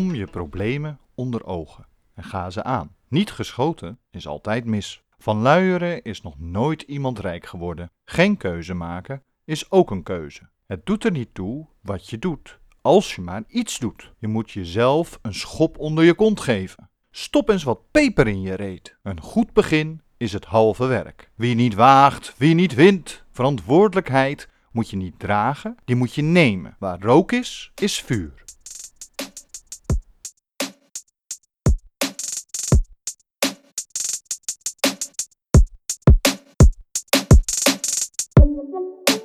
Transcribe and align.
Voorkom 0.00 0.18
je 0.18 0.26
problemen 0.26 0.98
onder 1.14 1.44
ogen 1.44 1.86
en 2.14 2.24
ga 2.24 2.50
ze 2.50 2.62
aan. 2.62 2.94
Niet 3.08 3.30
geschoten 3.30 3.98
is 4.10 4.26
altijd 4.26 4.64
mis. 4.64 5.02
Van 5.18 5.40
luieren 5.40 6.02
is 6.02 6.22
nog 6.22 6.38
nooit 6.38 6.82
iemand 6.82 7.18
rijk 7.18 7.46
geworden. 7.46 7.90
Geen 8.04 8.36
keuze 8.36 8.74
maken 8.74 9.22
is 9.44 9.70
ook 9.70 9.90
een 9.90 10.02
keuze. 10.02 10.48
Het 10.66 10.86
doet 10.86 11.04
er 11.04 11.10
niet 11.10 11.34
toe 11.34 11.66
wat 11.80 12.10
je 12.10 12.18
doet, 12.18 12.58
als 12.80 13.14
je 13.14 13.20
maar 13.20 13.42
iets 13.48 13.78
doet. 13.78 14.12
Je 14.18 14.28
moet 14.28 14.50
jezelf 14.50 15.18
een 15.22 15.34
schop 15.34 15.78
onder 15.78 16.04
je 16.04 16.14
kont 16.14 16.40
geven. 16.40 16.90
Stop 17.10 17.48
eens 17.48 17.62
wat 17.64 17.90
peper 17.90 18.26
in 18.28 18.40
je 18.40 18.54
reet. 18.54 18.96
Een 19.02 19.20
goed 19.20 19.52
begin 19.52 20.02
is 20.16 20.32
het 20.32 20.44
halve 20.44 20.86
werk. 20.86 21.30
Wie 21.34 21.54
niet 21.54 21.74
waagt, 21.74 22.34
wie 22.36 22.54
niet 22.54 22.74
wint. 22.74 23.24
Verantwoordelijkheid 23.30 24.48
moet 24.72 24.90
je 24.90 24.96
niet 24.96 25.18
dragen, 25.18 25.76
die 25.84 25.96
moet 25.96 26.14
je 26.14 26.22
nemen. 26.22 26.76
Waar 26.78 27.00
rook 27.00 27.32
is, 27.32 27.72
is 27.74 28.00
vuur. 28.00 28.40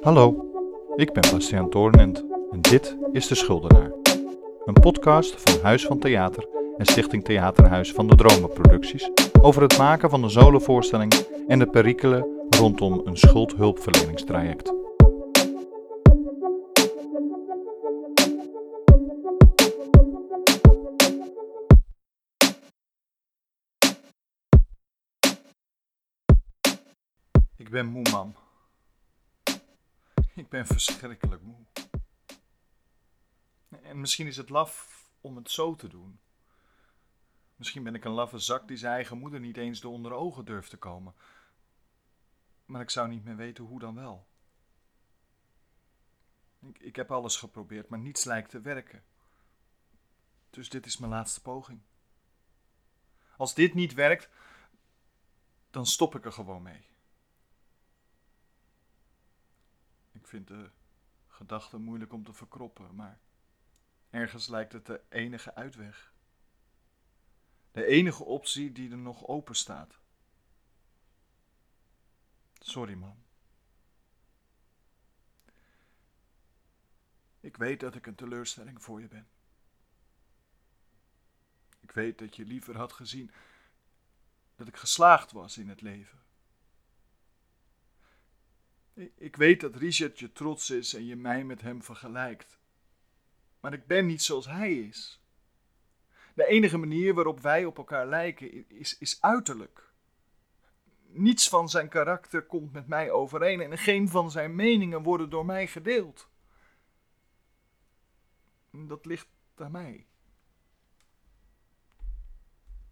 Hallo, 0.06 0.52
ik 0.96 1.14
ben 1.14 1.32
Bastiaan 1.32 1.70
Toornent 1.70 2.26
en 2.52 2.62
dit 2.62 2.98
is 3.12 3.28
De 3.28 3.36
Schuldenaar. 3.36 3.92
Een 4.66 4.74
podcast 4.74 5.42
van 5.42 5.62
Huis 5.62 5.86
van 5.86 6.00
Theater 6.00 6.48
en 6.78 6.86
Stichting 6.86 7.24
Theaterhuis 7.24 7.92
van 7.92 8.08
de 8.08 8.16
Dromen 8.16 8.54
Producties 8.54 9.10
over 9.42 9.62
het 9.62 9.78
maken 9.78 10.10
van 10.10 10.24
een 10.24 10.30
solovoorstelling 10.30 11.14
en 11.48 11.60
de 11.60 11.68
perikelen 11.68 12.28
rondom 12.50 13.02
een 13.06 13.18
schuldhulpverleningstraject. 13.18 14.74
Ik 27.56 27.70
ben 27.70 27.86
moe, 27.86 28.04
mam. 28.12 28.34
Ik 30.36 30.50
ben 30.50 30.66
verschrikkelijk 30.66 31.42
moe. 31.42 31.66
En 33.82 34.00
misschien 34.00 34.28
is 34.28 34.38
het 34.38 34.50
laf 34.50 35.04
om 35.22 35.36
het 35.36 35.52
zo 35.52 35.76
te 35.76 35.88
doen. 35.88 36.20
Misschien 37.56 37.84
ben 37.84 37.96
ik 37.96 38.06
een 38.06 38.12
laffe 38.12 38.40
zak 38.40 38.68
die 38.68 38.78
zijn 38.78 38.94
eigen 38.94 39.18
moeder 39.18 39.40
niet 39.40 39.58
eens 39.58 39.80
door 39.80 39.92
onder 39.92 40.12
ogen 40.12 40.46
durft 40.46 40.70
te 40.70 40.78
komen. 40.78 41.16
Maar 42.66 42.82
ik 42.82 42.90
zou 42.90 43.08
niet 43.08 43.24
meer 43.24 43.36
weten 43.36 43.64
hoe 43.64 43.80
dan 43.80 43.96
wel. 43.96 44.28
Ik, 46.60 46.80
ik 46.80 46.96
heb 46.96 47.12
alles 47.12 47.38
geprobeerd, 47.38 47.90
maar 47.90 48.00
niets 48.00 48.24
lijkt 48.24 48.50
te 48.50 48.62
werken. 48.62 49.04
Dus 50.50 50.70
dit 50.70 50.86
is 50.86 50.98
mijn 50.98 51.12
laatste 51.12 51.42
poging. 51.42 51.82
Als 53.38 53.54
dit 53.54 53.74
niet 53.74 53.94
werkt, 53.94 54.30
dan 55.70 55.86
stop 55.86 56.16
ik 56.16 56.26
er 56.26 56.32
gewoon 56.32 56.62
mee. 56.62 56.95
Ik 60.26 60.32
vind 60.32 60.48
de 60.48 60.70
gedachte 61.28 61.78
moeilijk 61.78 62.14
om 62.14 62.24
te 62.24 62.34
verkroppen, 62.34 62.96
maar 62.96 63.20
ergens 64.10 64.48
lijkt 64.48 64.74
het 64.74 64.86
de 64.86 65.02
enige 65.10 65.56
uitweg. 65.56 66.14
De 67.72 67.86
enige 67.86 68.24
optie 68.24 68.72
die 68.72 68.92
er 68.92 68.98
nog 68.98 69.28
open 69.28 69.56
staat. 69.56 70.00
Sorry, 72.54 72.94
man. 72.94 73.24
Ik 77.40 77.58
weet 77.58 77.80
dat 77.80 77.96
ik 77.96 78.06
een 78.06 78.16
teleurstelling 78.16 78.84
voor 78.84 79.02
je 79.02 79.08
ben. 79.08 79.28
Ik 81.80 81.92
weet 81.92 82.18
dat 82.18 82.36
je 82.36 82.46
liever 82.46 82.78
had 82.78 82.94
gezien 82.94 83.32
dat 84.56 84.68
ik 84.68 84.76
geslaagd 84.76 85.32
was 85.32 85.58
in 85.58 85.70
het 85.70 85.82
leven. 85.82 86.25
Ik 89.16 89.36
weet 89.36 89.62
dat 89.62 89.76
Richard 89.76 90.20
je 90.20 90.32
trots 90.32 90.70
is 90.70 90.94
en 90.94 91.06
je 91.06 91.16
mij 91.16 91.44
met 91.44 91.62
hem 91.62 91.84
vergelijkt. 91.84 92.60
Maar 93.60 93.74
ik 93.74 93.88
ben 93.88 94.06
niet 94.06 94.22
zoals 94.22 94.46
hij 94.46 94.74
is. 94.74 95.24
De 96.34 96.46
enige 96.46 96.78
manier 96.78 97.14
waarop 97.14 97.40
wij 97.40 97.66
op 97.66 97.78
elkaar 97.78 98.08
lijken 98.08 98.70
is, 98.70 98.98
is 98.98 99.22
uiterlijk. 99.22 99.94
Niets 101.08 101.50
van 101.50 101.70
zijn 101.70 101.90
karakter 101.90 102.46
komt 102.46 102.72
met 102.72 102.88
mij 102.88 103.12
overeen 103.12 103.62
en 103.62 103.78
geen 103.78 104.10
van 104.10 104.32
zijn 104.32 104.56
meningen 104.56 105.04
worden 105.04 105.30
door 105.30 105.46
mij 105.46 105.68
gedeeld. 105.68 106.30
Dat 108.72 109.06
ligt 109.06 109.28
aan 109.56 109.72
mij. 109.72 110.08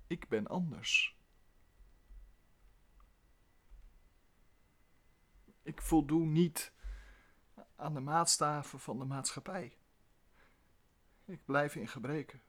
Ik 0.08 0.28
ben 0.28 0.48
anders. 0.48 1.18
Ik 5.64 5.82
voldoe 5.82 6.26
niet 6.26 6.72
aan 7.76 7.94
de 7.94 8.00
maatstaven 8.00 8.80
van 8.80 9.00
de 9.00 9.06
maatschappij. 9.06 9.78
Ik 11.26 11.46
blijf 11.46 11.76
in 11.76 11.88
gebreken. 11.88 12.42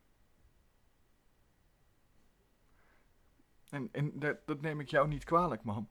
En, 3.68 3.88
en 3.92 4.18
dat, 4.18 4.46
dat 4.46 4.60
neem 4.60 4.80
ik 4.80 4.88
jou 4.88 5.08
niet 5.08 5.24
kwalijk, 5.24 5.62
man. 5.62 5.88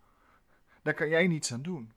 Daar 0.81 0.93
kan 0.93 1.09
jij 1.09 1.27
niets 1.27 1.53
aan 1.53 1.61
doen. 1.61 1.93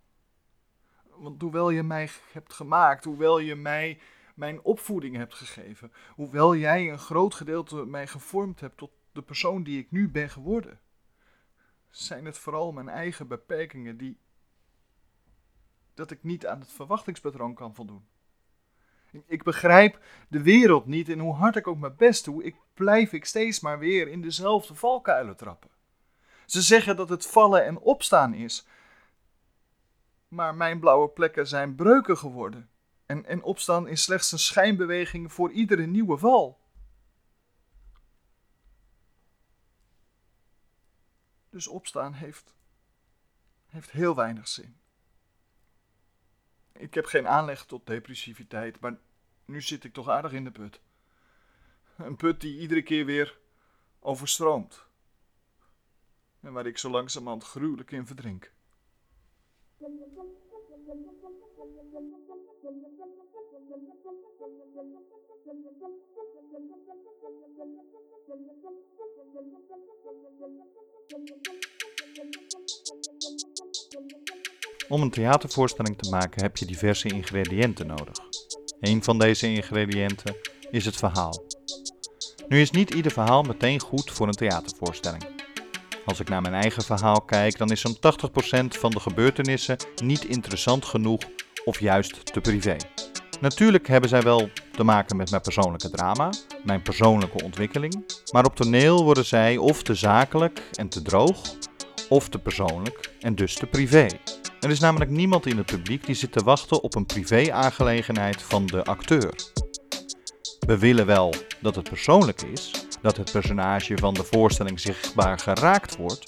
Want 1.11 1.43
hoewel 1.43 1.71
je 1.71 1.83
mij 1.83 2.09
hebt 2.33 2.53
gemaakt, 2.53 3.05
hoewel 3.05 3.39
je 3.39 3.55
mij 3.55 4.01
mijn 4.35 4.63
opvoeding 4.63 5.17
hebt 5.17 5.35
gegeven, 5.35 5.93
hoewel 6.15 6.57
jij 6.57 6.91
een 6.91 6.99
groot 6.99 7.35
gedeelte 7.35 7.85
mij 7.87 8.07
gevormd 8.07 8.61
hebt 8.61 8.77
tot 8.77 8.91
de 9.13 9.23
persoon 9.23 9.63
die 9.63 9.79
ik 9.79 9.91
nu 9.91 10.09
ben 10.09 10.31
geworden, 10.31 10.81
zijn 11.89 12.25
het 12.25 12.39
vooral 12.39 12.73
mijn 12.73 12.89
eigen 12.89 13.29
beperkingen 13.29 13.97
die 13.97 14.19
dat 15.97 16.11
ik 16.11 16.23
niet 16.23 16.47
aan 16.47 16.61
het 16.61 16.73
verwachtingspatroon 16.73 17.55
kan 17.55 17.75
voldoen. 17.75 18.07
Ik 19.27 19.43
begrijp 19.43 20.05
de 20.29 20.43
wereld 20.43 20.87
niet 20.87 21.09
en 21.09 21.19
hoe 21.19 21.34
hard 21.34 21.57
ik 21.57 21.67
ook 21.67 21.79
mijn 21.79 21.97
best 21.97 22.25
doe, 22.25 22.45
ik 22.45 22.57
blijf 22.75 23.12
ik 23.12 23.25
steeds 23.25 23.61
maar 23.61 23.79
weer 23.79 24.09
in 24.09 24.23
dezelfde 24.23 24.75
valkuilen 24.75 25.37
trappen. 25.37 25.71
Ze 26.47 26.62
zeggen 26.62 26.97
dat 26.97 27.09
het 27.09 27.27
vallen 27.27 27.65
en 27.65 27.79
opstaan 27.79 28.34
is, 28.34 28.67
maar 30.29 30.55
mijn 30.55 30.81
blauwe 30.81 31.09
plekken 31.09 31.47
zijn 31.47 31.75
breuken 31.75 32.19
geworden. 32.19 32.71
En, 33.07 33.25
en 33.25 33.43
opstaan 33.43 33.89
is 33.89 34.03
slechts 34.03 34.33
een 34.33 34.39
schijnbeweging 34.39 35.33
voor 35.33 35.51
iedere 35.51 35.87
nieuwe 35.87 36.19
val. 36.19 36.61
Dus 41.51 41.67
opstaan 41.67 42.13
heeft, 42.13 42.55
heeft 43.67 43.91
heel 43.91 44.15
weinig 44.15 44.49
zin. 44.49 44.77
Ik 46.79 46.95
heb 46.95 47.05
geen 47.05 47.29
aanleg 47.29 47.65
tot 47.65 47.87
depressiviteit, 47.87 48.81
maar 48.81 48.99
nu 49.45 49.63
zit 49.63 49.85
ik 49.85 49.93
toch 49.93 50.09
aardig 50.09 50.33
in 50.33 50.45
de 50.45 50.51
put. 50.51 50.81
Een 51.97 52.17
put 52.17 52.41
die 52.41 52.59
iedere 52.59 52.83
keer 52.83 53.05
weer 53.05 53.39
overstroomt. 54.01 54.87
En 56.41 56.53
waar 56.53 56.67
ik 56.67 56.79
zo 56.79 56.91
langzamerhand 56.91 57.45
gruwelijk 57.45 57.91
in 57.91 58.07
verdrink. 58.07 58.53
Om 74.88 75.03
een 75.03 75.10
theatervoorstelling 75.10 75.98
te 75.98 76.10
maken 76.10 76.42
heb 76.42 76.56
je 76.56 76.66
diverse 76.66 77.09
ingrediënten 77.09 77.86
nodig. 77.86 78.15
Een 78.80 79.03
van 79.03 79.18
deze 79.18 79.53
ingrediënten 79.53 80.36
is 80.71 80.84
het 80.84 80.97
verhaal. 80.97 81.44
Nu 82.48 82.60
is 82.60 82.71
niet 82.71 82.94
ieder 82.94 83.12
verhaal 83.12 83.42
meteen 83.42 83.80
goed 83.80 84.10
voor 84.10 84.27
een 84.27 84.33
theatervoorstelling. 84.34 85.24
Als 86.04 86.21
ik 86.21 86.28
naar 86.28 86.42
mijn 86.42 86.54
eigen 86.54 86.83
verhaal 86.83 87.21
kijk, 87.21 87.59
dan 87.59 87.71
is 87.71 87.80
zo'n 87.80 87.97
80% 87.97 88.00
van 88.68 88.91
de 88.91 89.00
gebeurtenissen 89.00 89.77
niet 90.03 90.24
interessant 90.24 90.84
genoeg 90.84 91.22
of 91.65 91.80
juist 91.80 92.33
te 92.33 92.41
privé. 92.41 92.77
Natuurlijk 93.41 93.88
hebben 93.88 94.10
zij 94.10 94.22
wel 94.22 94.50
te 94.72 94.84
maken 94.84 95.16
met 95.16 95.30
mijn 95.30 95.42
persoonlijke 95.42 95.91
drama, 95.91 96.30
mijn 96.65 96.83
persoonlijke 96.83 97.44
ontwikkeling, 97.44 98.04
maar 98.33 98.44
op 98.44 98.56
toneel 98.56 99.04
worden 99.04 99.24
zij 99.24 99.56
of 99.56 99.83
te 99.83 99.94
zakelijk 99.94 100.62
en 100.72 100.88
te 100.88 101.03
droog, 101.03 101.41
of 102.09 102.28
te 102.28 102.38
persoonlijk 102.38 103.15
en 103.21 103.34
dus 103.34 103.54
te 103.54 103.66
privé. 103.66 104.06
Er 104.66 104.72
is 104.72 104.80
namelijk 104.80 105.10
niemand 105.10 105.47
in 105.47 105.57
het 105.57 105.66
publiek 105.66 106.07
die 106.07 106.15
zit 106.15 106.33
te 106.33 106.45
wachten 106.45 106.83
op 106.83 106.95
een 106.95 107.07
privé-aangelegenheid 107.07 108.42
van 108.42 108.66
de 108.66 108.84
acteur. 108.84 109.34
We 110.66 110.78
willen 110.78 111.07
wel 111.07 111.34
dat 111.60 111.74
het 111.74 111.89
persoonlijk 111.89 112.42
is, 112.42 112.71
dat 113.03 113.16
het 113.16 113.33
personage 113.33 113.98
van 113.98 114.15
de 114.15 114.24
voorstelling 114.24 114.80
zichtbaar 114.80 115.39
geraakt 115.39 115.97
wordt, 115.97 116.24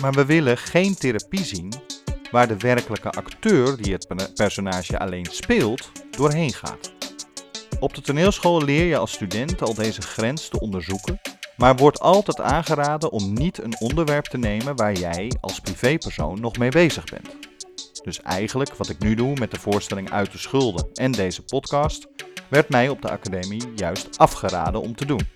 maar 0.00 0.12
we 0.12 0.24
willen 0.24 0.58
geen 0.58 0.94
therapie 0.94 1.44
zien 1.44 1.72
waar 2.30 2.48
de 2.48 2.56
werkelijke 2.56 3.10
acteur 3.10 3.76
die 3.76 3.92
het 3.92 4.34
personage 4.34 4.98
alleen 4.98 5.26
speelt 5.30 5.90
doorheen 6.10 6.52
gaat. 6.52 6.92
Op 7.80 7.94
de 7.94 8.00
toneelschool 8.00 8.62
leer 8.62 8.84
je 8.84 8.96
als 8.96 9.12
student 9.12 9.62
al 9.62 9.74
deze 9.74 10.02
grens 10.02 10.48
te 10.48 10.60
onderzoeken, 10.60 11.20
maar 11.56 11.76
wordt 11.76 12.00
altijd 12.00 12.40
aangeraden 12.40 13.12
om 13.12 13.32
niet 13.32 13.62
een 13.62 13.80
onderwerp 13.80 14.24
te 14.24 14.38
nemen 14.38 14.76
waar 14.76 14.92
jij 14.92 15.32
als 15.40 15.60
privépersoon 15.60 16.40
nog 16.40 16.58
mee 16.58 16.70
bezig 16.70 17.04
bent. 17.04 17.52
Dus 18.04 18.22
eigenlijk 18.22 18.74
wat 18.74 18.88
ik 18.88 18.98
nu 18.98 19.14
doe 19.14 19.34
met 19.38 19.50
de 19.50 19.60
voorstelling 19.60 20.10
Uit 20.10 20.32
de 20.32 20.38
Schulden 20.38 20.86
en 20.94 21.12
deze 21.12 21.42
podcast, 21.42 22.06
werd 22.48 22.68
mij 22.68 22.88
op 22.88 23.02
de 23.02 23.10
academie 23.10 23.62
juist 23.76 24.18
afgeraden 24.18 24.80
om 24.80 24.96
te 24.96 25.06
doen. 25.06 25.28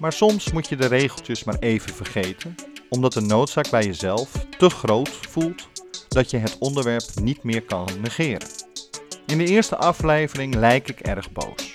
Maar 0.00 0.12
soms 0.12 0.52
moet 0.52 0.68
je 0.68 0.76
de 0.76 0.86
regeltjes 0.86 1.44
maar 1.44 1.58
even 1.58 1.94
vergeten, 1.94 2.54
omdat 2.88 3.12
de 3.12 3.20
noodzaak 3.20 3.70
bij 3.70 3.84
jezelf 3.84 4.46
te 4.58 4.70
groot 4.70 5.08
voelt 5.08 5.68
dat 6.08 6.30
je 6.30 6.36
het 6.36 6.58
onderwerp 6.58 7.04
niet 7.14 7.42
meer 7.42 7.62
kan 7.62 7.88
negeren. 8.02 8.48
In 9.26 9.38
de 9.38 9.46
eerste 9.46 9.76
aflevering 9.76 10.54
lijk 10.54 10.88
ik 10.88 11.00
erg 11.00 11.32
boos. 11.32 11.72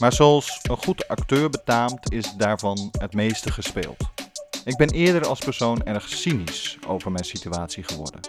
Maar 0.00 0.12
zoals 0.12 0.58
een 0.62 0.76
goed 0.76 1.08
acteur 1.08 1.50
betaamt, 1.50 2.12
is 2.12 2.32
daarvan 2.36 2.88
het 2.98 3.14
meeste 3.14 3.52
gespeeld. 3.52 3.96
Ik 4.64 4.76
ben 4.76 4.90
eerder 4.90 5.26
als 5.26 5.38
persoon 5.38 5.84
erg 5.84 6.08
cynisch 6.08 6.78
over 6.86 7.12
mijn 7.12 7.24
situatie 7.24 7.84
geworden. 7.84 8.20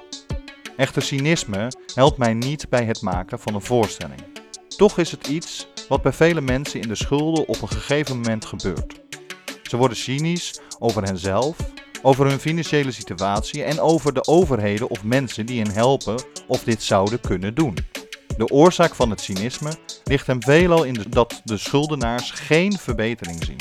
Echter 0.80 1.02
cynisme 1.02 1.72
helpt 1.94 2.18
mij 2.18 2.34
niet 2.34 2.70
bij 2.70 2.84
het 2.84 3.02
maken 3.02 3.40
van 3.40 3.54
een 3.54 3.62
voorstelling. 3.62 4.22
Toch 4.78 4.98
is 4.98 5.12
het 5.12 5.28
iets 5.28 5.68
wat 5.88 6.02
bij 6.02 6.14
vele 6.14 6.42
mensen 6.42 6.82
in 6.82 6.88
de 6.88 6.96
schulden 6.96 7.48
op 7.48 7.62
een 7.62 7.70
gegeven 7.70 8.16
moment 8.16 8.46
gebeurt. 8.46 9.02
Ze 9.64 9.78
worden 9.78 9.98
cynisch 9.98 10.60
over 10.78 11.04
henzelf, 11.04 11.58
over 12.02 12.28
hun 12.28 12.40
financiële 12.40 12.92
situatie 12.92 13.64
en 13.64 13.80
over 13.80 14.14
de 14.14 14.28
overheden 14.28 14.90
of 14.90 15.04
mensen 15.04 15.46
die 15.46 15.62
hen 15.62 15.72
helpen 15.72 16.24
of 16.48 16.64
dit 16.64 16.84
zouden 16.84 17.22
kunnen 17.22 17.56
doen. 17.56 17.78
De 18.38 18.48
oorzaak 18.48 18.96
van 18.96 19.10
het 19.10 19.22
cynisme 19.22 19.78
ligt 20.04 20.28
hem 20.28 20.44
veelal 20.44 20.84
in 20.84 21.06
dat 21.10 21.42
de 21.44 21.58
schuldenaars 21.58 22.32
geen 22.32 22.78
verbetering 22.78 23.44
zien. 23.44 23.60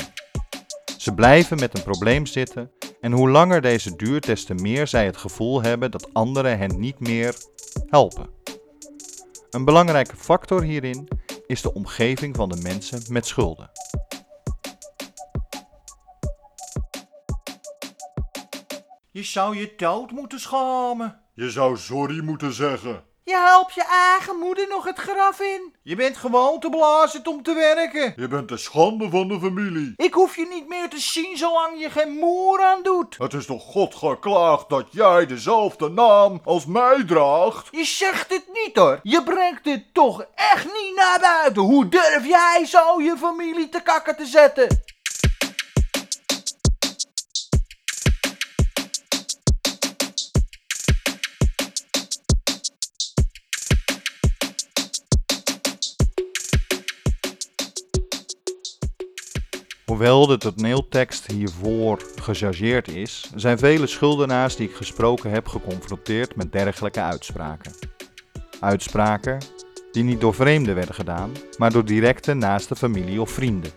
Ze 0.97 1.13
blijven 1.13 1.59
met 1.59 1.77
een 1.77 1.83
probleem 1.83 2.25
zitten 2.25 2.71
en 2.99 3.11
hoe 3.11 3.29
langer 3.29 3.61
deze 3.61 3.95
duurt, 3.95 4.25
des 4.25 4.45
te 4.45 4.53
meer 4.53 4.87
zij 4.87 5.05
het 5.05 5.17
gevoel 5.17 5.61
hebben 5.61 5.91
dat 5.91 6.13
anderen 6.13 6.57
hen 6.57 6.79
niet 6.79 6.99
meer 6.99 7.35
helpen. 7.89 8.29
Een 9.49 9.65
belangrijke 9.65 10.15
factor 10.15 10.63
hierin 10.63 11.07
is 11.47 11.61
de 11.61 11.73
omgeving 11.73 12.35
van 12.35 12.49
de 12.49 12.61
mensen 12.61 13.01
met 13.09 13.25
schulden. 13.25 13.71
Je 19.11 19.23
zou 19.23 19.57
je 19.57 19.73
dood 19.77 20.11
moeten 20.11 20.39
schamen. 20.39 21.19
Je 21.33 21.49
zou 21.49 21.77
sorry 21.77 22.23
moeten 22.23 22.53
zeggen. 22.53 23.03
Je 23.29 23.35
helpt 23.35 23.73
je 23.73 23.83
eigen 23.83 24.35
moeder 24.35 24.67
nog 24.67 24.85
het 24.85 24.97
graf 24.97 25.39
in. 25.39 25.73
Je 25.83 25.95
bent 25.95 26.17
gewoon 26.17 26.59
te 26.59 26.69
blazen 26.69 27.27
om 27.27 27.43
te 27.43 27.53
werken. 27.53 28.13
Je 28.15 28.27
bent 28.27 28.49
de 28.49 28.57
schande 28.57 29.09
van 29.09 29.27
de 29.27 29.39
familie. 29.39 29.93
Ik 29.95 30.13
hoef 30.13 30.35
je 30.35 30.47
niet 30.49 30.67
meer 30.67 30.89
te 30.89 30.99
zien 30.99 31.37
zolang 31.37 31.79
je 31.79 31.89
geen 31.89 32.11
moer 32.11 32.61
aan 32.63 32.83
doet. 32.83 33.15
Het 33.17 33.33
is 33.33 33.45
toch 33.45 33.63
God 33.63 33.95
geklaagd 33.95 34.69
dat 34.69 34.85
jij 34.91 35.25
dezelfde 35.25 35.89
naam 35.89 36.41
als 36.43 36.65
mij 36.65 37.03
draagt? 37.05 37.67
Je 37.71 37.85
zegt 37.85 38.33
het 38.33 38.45
niet 38.53 38.75
hoor. 38.75 38.99
Je 39.03 39.23
brengt 39.23 39.63
dit 39.63 39.93
toch 39.93 40.25
echt 40.35 40.65
niet 40.65 40.95
naar 40.95 41.19
buiten. 41.19 41.61
Hoe 41.61 41.89
durf 41.89 42.27
jij 42.27 42.65
zo 42.65 43.01
je 43.01 43.17
familie 43.17 43.69
te 43.69 43.81
kakken 43.81 44.15
te 44.15 44.25
zetten? 44.25 44.67
Hoewel 59.89 60.27
de 60.27 60.37
toneeltekst 60.37 61.31
hiervoor 61.31 62.01
gechargeerd 62.21 62.87
is, 62.87 63.29
zijn 63.35 63.57
vele 63.57 63.87
schuldenaars 63.87 64.55
die 64.55 64.69
ik 64.69 64.75
gesproken 64.75 65.31
heb 65.31 65.47
geconfronteerd 65.47 66.35
met 66.35 66.51
dergelijke 66.51 67.01
uitspraken. 67.01 67.71
Uitspraken 68.59 69.37
die 69.91 70.03
niet 70.03 70.21
door 70.21 70.33
vreemden 70.33 70.75
werden 70.75 70.95
gedaan, 70.95 71.31
maar 71.57 71.71
door 71.71 71.85
directe 71.85 72.33
naaste 72.33 72.75
familie 72.75 73.21
of 73.21 73.29
vrienden. 73.29 73.71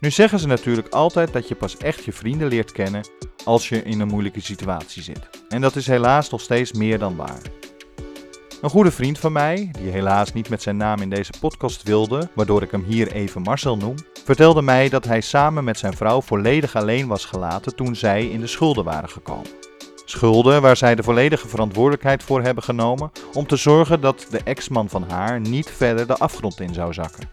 Nu 0.00 0.10
zeggen 0.10 0.38
ze 0.38 0.46
natuurlijk 0.46 0.88
altijd 0.88 1.32
dat 1.32 1.48
je 1.48 1.54
pas 1.54 1.76
echt 1.76 2.04
je 2.04 2.12
vrienden 2.12 2.48
leert 2.48 2.72
kennen 2.72 3.08
als 3.44 3.68
je 3.68 3.82
in 3.82 4.00
een 4.00 4.08
moeilijke 4.08 4.40
situatie 4.40 5.02
zit. 5.02 5.28
En 5.48 5.60
dat 5.60 5.76
is 5.76 5.86
helaas 5.86 6.30
nog 6.30 6.40
steeds 6.40 6.72
meer 6.72 6.98
dan 6.98 7.16
waar. 7.16 7.42
Een 8.60 8.70
goede 8.70 8.90
vriend 8.90 9.18
van 9.18 9.32
mij, 9.32 9.70
die 9.78 9.90
helaas 9.90 10.32
niet 10.32 10.48
met 10.48 10.62
zijn 10.62 10.76
naam 10.76 11.00
in 11.00 11.10
deze 11.10 11.32
podcast 11.40 11.82
wilde, 11.82 12.28
waardoor 12.34 12.62
ik 12.62 12.70
hem 12.70 12.84
hier 12.84 13.12
even 13.12 13.42
Marcel 13.42 13.76
noem, 13.76 13.94
vertelde 14.36 14.62
mij 14.62 14.88
dat 14.88 15.04
hij 15.04 15.20
samen 15.20 15.64
met 15.64 15.78
zijn 15.78 15.96
vrouw 15.96 16.20
volledig 16.20 16.76
alleen 16.76 17.06
was 17.06 17.24
gelaten 17.24 17.74
toen 17.74 17.96
zij 17.96 18.26
in 18.26 18.40
de 18.40 18.46
schulden 18.46 18.84
waren 18.84 19.08
gekomen. 19.08 19.50
Schulden 20.04 20.62
waar 20.62 20.76
zij 20.76 20.94
de 20.94 21.02
volledige 21.02 21.48
verantwoordelijkheid 21.48 22.22
voor 22.22 22.42
hebben 22.42 22.64
genomen 22.64 23.12
om 23.32 23.46
te 23.46 23.56
zorgen 23.56 24.00
dat 24.00 24.26
de 24.30 24.40
ex-man 24.44 24.88
van 24.88 25.04
haar 25.08 25.40
niet 25.40 25.70
verder 25.70 26.06
de 26.06 26.16
afgrond 26.16 26.60
in 26.60 26.74
zou 26.74 26.92
zakken. 26.92 27.28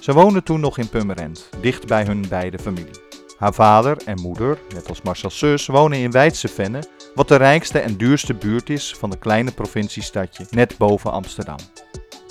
Ze 0.00 0.12
woonden 0.12 0.42
toen 0.42 0.60
nog 0.60 0.78
in 0.78 0.88
Purmerend, 0.88 1.48
dicht 1.60 1.86
bij 1.86 2.04
hun 2.04 2.24
beide 2.28 2.58
familie. 2.58 3.00
Haar 3.38 3.54
vader 3.54 3.96
en 4.04 4.20
moeder, 4.20 4.58
net 4.74 4.88
als 4.88 5.02
Marcel's 5.02 5.38
zus, 5.38 5.66
wonen 5.66 5.98
in 5.98 6.10
Weidse 6.10 6.48
Venne, 6.48 6.82
wat 7.14 7.28
de 7.28 7.36
rijkste 7.36 7.78
en 7.78 7.96
duurste 7.96 8.34
buurt 8.34 8.70
is 8.70 8.94
van 8.98 9.10
de 9.10 9.18
kleine 9.18 9.50
provinciestadje 9.50 10.46
net 10.50 10.78
boven 10.78 11.12
Amsterdam. 11.12 11.58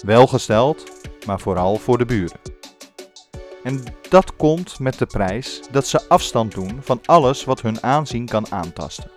Welgesteld, 0.02 0.92
maar 1.26 1.40
vooral 1.40 1.76
voor 1.76 1.98
de 1.98 2.06
buren. 2.06 2.61
En 3.64 3.84
dat 4.10 4.36
komt 4.36 4.80
met 4.80 5.00
de 5.00 5.06
prijs 5.06 5.62
dat 5.72 5.88
ze 5.88 6.08
afstand 6.08 6.54
doen 6.54 6.80
van 6.82 7.00
alles 7.06 7.44
wat 7.44 7.62
hun 7.62 7.84
aanzien 7.84 8.26
kan 8.26 8.52
aantasten. 8.52 9.12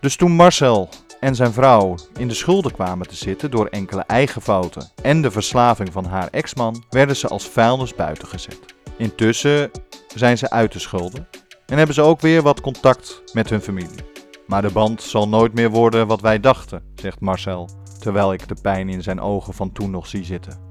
Dus 0.00 0.16
toen 0.16 0.32
Marcel 0.32 0.88
en 1.20 1.34
zijn 1.34 1.52
vrouw 1.52 1.94
in 2.18 2.28
de 2.28 2.34
schulden 2.34 2.72
kwamen 2.72 3.08
te 3.08 3.16
zitten 3.16 3.50
door 3.50 3.66
enkele 3.66 4.04
eigen 4.06 4.42
fouten 4.42 4.90
en 5.02 5.22
de 5.22 5.30
verslaving 5.30 5.92
van 5.92 6.04
haar 6.04 6.28
ex-man, 6.30 6.84
werden 6.90 7.16
ze 7.16 7.28
als 7.28 7.48
vuilnis 7.48 7.94
buiten 7.94 8.28
gezet. 8.28 8.58
Intussen 8.96 9.70
zijn 10.14 10.38
ze 10.38 10.50
uit 10.50 10.72
de 10.72 10.78
schulden 10.78 11.28
en 11.66 11.76
hebben 11.76 11.94
ze 11.94 12.02
ook 12.02 12.20
weer 12.20 12.42
wat 12.42 12.60
contact 12.60 13.22
met 13.32 13.50
hun 13.50 13.60
familie. 13.60 14.14
Maar 14.46 14.62
de 14.62 14.72
band 14.72 15.02
zal 15.02 15.28
nooit 15.28 15.54
meer 15.54 15.70
worden 15.70 16.06
wat 16.06 16.20
wij 16.20 16.40
dachten, 16.40 16.82
zegt 16.94 17.20
Marcel, 17.20 17.68
terwijl 17.98 18.32
ik 18.32 18.48
de 18.48 18.56
pijn 18.62 18.88
in 18.88 19.02
zijn 19.02 19.20
ogen 19.20 19.54
van 19.54 19.72
toen 19.72 19.90
nog 19.90 20.06
zie 20.06 20.24
zitten. 20.24 20.65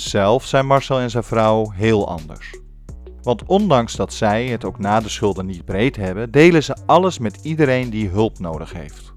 Zelf 0.00 0.46
zijn 0.46 0.66
Marcel 0.66 0.98
en 1.00 1.10
zijn 1.10 1.24
vrouw 1.24 1.70
heel 1.70 2.08
anders. 2.08 2.54
Want 3.22 3.44
ondanks 3.46 3.96
dat 3.96 4.12
zij 4.12 4.46
het 4.46 4.64
ook 4.64 4.78
na 4.78 5.00
de 5.00 5.08
schulden 5.08 5.46
niet 5.46 5.64
breed 5.64 5.96
hebben, 5.96 6.30
delen 6.30 6.62
ze 6.62 6.76
alles 6.86 7.18
met 7.18 7.38
iedereen 7.42 7.90
die 7.90 8.08
hulp 8.08 8.38
nodig 8.38 8.72
heeft. 8.72 9.12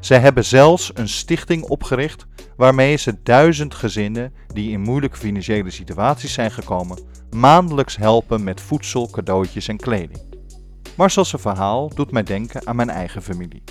Zij 0.00 0.18
hebben 0.18 0.44
zelfs 0.44 0.90
een 0.94 1.08
stichting 1.08 1.62
opgericht 1.62 2.26
waarmee 2.56 2.96
ze 2.96 3.22
duizend 3.22 3.74
gezinnen 3.74 4.32
die 4.46 4.70
in 4.70 4.80
moeilijke 4.80 5.16
financiële 5.16 5.70
situaties 5.70 6.32
zijn 6.32 6.50
gekomen, 6.50 6.98
maandelijks 7.30 7.96
helpen 7.96 8.44
met 8.44 8.60
voedsel, 8.60 9.10
cadeautjes 9.10 9.68
en 9.68 9.76
kleding. 9.76 10.22
Marcel's 10.96 11.34
verhaal 11.38 11.88
doet 11.88 12.12
mij 12.12 12.22
denken 12.22 12.66
aan 12.66 12.76
mijn 12.76 12.90
eigen 12.90 13.22
familie. 13.22 13.62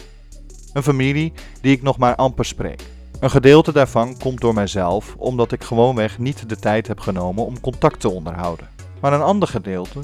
Een 0.74 0.84
familie 0.84 1.34
die 1.62 1.76
ik 1.76 1.82
nog 1.82 1.98
maar 1.98 2.16
amper 2.16 2.46
spreek. 2.46 2.82
Een 3.22 3.30
gedeelte 3.30 3.72
daarvan 3.72 4.18
komt 4.18 4.42
door 4.42 4.54
mijzelf 4.54 5.16
omdat 5.18 5.52
ik 5.52 5.64
gewoonweg 5.64 6.18
niet 6.18 6.50
de 6.50 6.56
tijd 6.56 6.88
heb 6.88 7.00
genomen 7.00 7.46
om 7.46 7.60
contact 7.60 8.00
te 8.00 8.10
onderhouden. 8.10 8.70
Maar 9.02 9.14
een 9.14 9.22
ander 9.22 9.48
gedeelte 9.48 10.00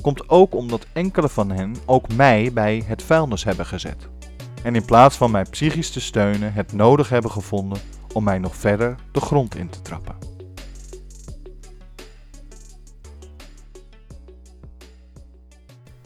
komt 0.00 0.28
ook 0.28 0.54
omdat 0.54 0.86
enkele 0.92 1.28
van 1.28 1.50
hen 1.50 1.76
ook 1.86 2.14
mij 2.14 2.52
bij 2.52 2.82
het 2.86 3.02
vuilnis 3.02 3.44
hebben 3.44 3.66
gezet. 3.66 4.08
En 4.62 4.74
in 4.74 4.84
plaats 4.84 5.16
van 5.16 5.30
mij 5.30 5.42
psychisch 5.42 5.90
te 5.90 6.00
steunen, 6.00 6.52
het 6.52 6.72
nodig 6.72 7.08
hebben 7.08 7.30
gevonden 7.30 7.80
om 8.12 8.24
mij 8.24 8.38
nog 8.38 8.56
verder 8.56 8.96
de 9.12 9.20
grond 9.20 9.54
in 9.54 9.68
te 9.68 9.82
trappen. 9.82 10.16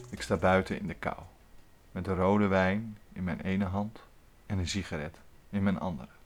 Ik 0.09 0.21
sta 0.21 0.37
buiten 0.37 0.79
in 0.79 0.87
de 0.87 0.93
kou, 0.93 1.17
met 1.91 2.05
de 2.05 2.13
rode 2.13 2.47
wijn 2.47 2.97
in 3.13 3.23
mijn 3.23 3.41
ene 3.41 3.65
hand 3.65 3.99
en 4.45 4.57
een 4.57 4.67
sigaret 4.67 5.15
in 5.49 5.63
mijn 5.63 5.79
andere. 5.79 6.18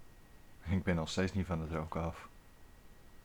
Ik 0.70 0.84
ben 0.84 0.96
nog 0.96 1.10
steeds 1.10 1.34
niet 1.34 1.46
van 1.46 1.62
het 1.62 1.72
roken 1.72 2.04
af. 2.04 2.28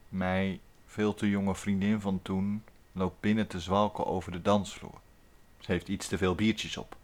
Mijn 0.08 0.60
veel 0.86 1.14
te 1.14 1.28
jonge 1.28 1.54
vriendin 1.54 2.00
van 2.00 2.22
toen 2.22 2.64
loopt 2.92 3.20
binnen 3.20 3.46
te 3.46 3.60
zwalken 3.60 4.06
over 4.06 4.32
de 4.32 4.42
dansvloer. 4.42 5.00
Ze 5.58 5.72
heeft 5.72 5.88
iets 5.88 6.08
te 6.08 6.18
veel 6.18 6.34
biertjes 6.34 6.76
op. 6.76 6.96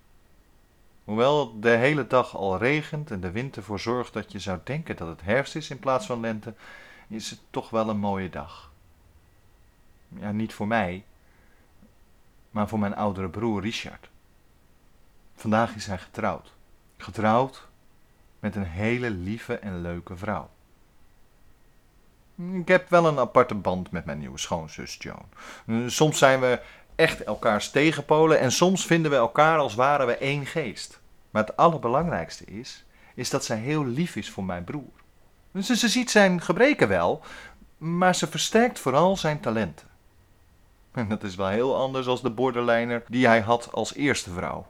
Hoewel 1.04 1.60
de 1.60 1.70
hele 1.70 2.06
dag 2.06 2.36
al 2.36 2.58
regent 2.58 3.10
en 3.10 3.20
de 3.20 3.30
wind 3.30 3.56
ervoor 3.56 3.80
zorgt 3.80 4.12
dat 4.12 4.32
je 4.32 4.38
zou 4.38 4.58
denken 4.64 4.96
dat 4.96 5.08
het 5.08 5.22
herfst 5.22 5.56
is 5.56 5.70
in 5.70 5.78
plaats 5.78 6.06
van 6.06 6.20
lente, 6.20 6.54
is 7.08 7.30
het 7.30 7.40
toch 7.50 7.70
wel 7.70 7.88
een 7.88 7.98
mooie 7.98 8.30
dag. 8.30 8.72
Ja, 10.08 10.32
niet 10.32 10.52
voor 10.54 10.66
mij, 10.66 11.04
maar 12.50 12.68
voor 12.68 12.78
mijn 12.78 12.94
oudere 12.94 13.28
broer 13.28 13.62
Richard. 13.62 14.08
Vandaag 15.34 15.74
is 15.74 15.86
hij 15.86 15.98
getrouwd. 15.98 16.52
Getrouwd 16.96 17.68
met 18.44 18.56
een 18.56 18.66
hele 18.66 19.10
lieve 19.10 19.58
en 19.58 19.80
leuke 19.80 20.16
vrouw. 20.16 20.48
Ik 22.52 22.68
heb 22.68 22.88
wel 22.88 23.06
een 23.06 23.18
aparte 23.18 23.54
band 23.54 23.90
met 23.90 24.04
mijn 24.04 24.18
nieuwe 24.18 24.38
schoonzus 24.38 24.98
Joan. 24.98 25.90
Soms 25.90 26.18
zijn 26.18 26.40
we 26.40 26.60
echt 26.94 27.22
elkaars 27.22 27.70
tegenpolen 27.70 28.38
en 28.38 28.52
soms 28.52 28.86
vinden 28.86 29.10
we 29.10 29.16
elkaar 29.16 29.58
als 29.58 29.74
waren 29.74 30.06
we 30.06 30.16
één 30.16 30.46
geest. 30.46 31.00
Maar 31.30 31.42
het 31.46 31.56
allerbelangrijkste 31.56 32.44
is, 32.44 32.84
is 33.14 33.30
dat 33.30 33.44
zij 33.44 33.56
heel 33.56 33.84
lief 33.84 34.16
is 34.16 34.30
voor 34.30 34.44
mijn 34.44 34.64
broer. 34.64 34.92
Ze, 35.62 35.88
ziet 35.88 36.10
zijn 36.10 36.40
gebreken 36.40 36.88
wel, 36.88 37.22
maar 37.78 38.14
ze 38.14 38.26
versterkt 38.26 38.78
vooral 38.78 39.16
zijn 39.16 39.40
talenten. 39.40 39.88
En 40.92 41.08
dat 41.08 41.22
is 41.22 41.34
wel 41.34 41.48
heel 41.48 41.76
anders 41.76 42.06
als 42.06 42.22
de 42.22 42.30
borderliner 42.30 43.02
die 43.08 43.26
hij 43.26 43.40
had 43.40 43.72
als 43.72 43.94
eerste 43.94 44.30
vrouw. 44.30 44.66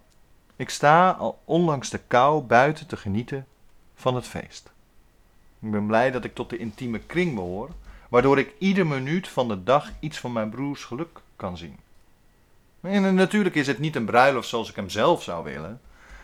Ik 0.57 0.71
sta 0.71 1.11
al 1.11 1.43
ondanks 1.45 1.91
de 1.91 1.99
kou 1.99 2.43
buiten 2.43 2.87
te 2.87 2.97
genieten 2.97 3.47
van 3.95 4.15
het 4.15 4.27
feest. 4.27 4.73
Ik 5.61 5.71
ben 5.71 5.87
blij 5.87 6.11
dat 6.11 6.25
ik 6.25 6.35
tot 6.35 6.51
de 6.51 6.57
intieme 6.59 6.99
kring 6.99 7.35
behoor, 7.35 7.71
waardoor 8.09 8.39
ik 8.39 8.55
ieder 8.59 8.87
minuut 8.87 9.29
van 9.29 9.49
de 9.49 9.63
dag 9.63 9.91
iets 10.01 10.19
van 10.19 10.33
mijn 10.33 10.51
broers 10.51 10.85
geluk 10.85 11.21
kan 11.37 11.57
zien. 11.57 11.77
En 12.81 13.15
natuurlijk 13.15 13.55
is 13.55 13.67
het 13.67 13.79
niet 13.79 13.97
een 13.97 14.05
bruiloft 14.05 14.49
zoals 14.49 14.71
ik 14.71 14.77
hem 14.77 14.89
zelf 14.89 15.23
zou 15.23 15.45
willen. 15.45 15.81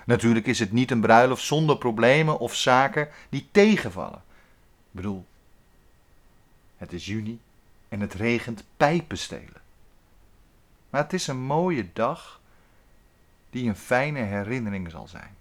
Natuurlijk 0.07 0.47
is 0.47 0.59
het 0.59 0.73
niet 0.73 0.91
een 0.91 1.01
bruiloft 1.01 1.45
zonder 1.45 1.79
problemen 1.79 2.39
of 2.39 2.55
zaken 2.55 3.09
die 3.29 3.49
tegenvallen. 3.51 4.23
Ik 4.91 4.97
bedoel, 4.97 5.25
het 6.77 6.93
is 6.93 7.07
juni 7.07 7.41
en 7.89 8.01
het 8.01 8.15
regent 8.15 8.65
pijpenstelen. 8.77 9.61
Maar 10.91 11.03
het 11.03 11.13
is 11.13 11.27
een 11.27 11.41
mooie 11.41 11.87
dag 11.93 12.41
die 13.51 13.69
een 13.69 13.77
fijne 13.77 14.21
herinnering 14.21 14.91
zal 14.91 15.09
zijn. 15.09 15.37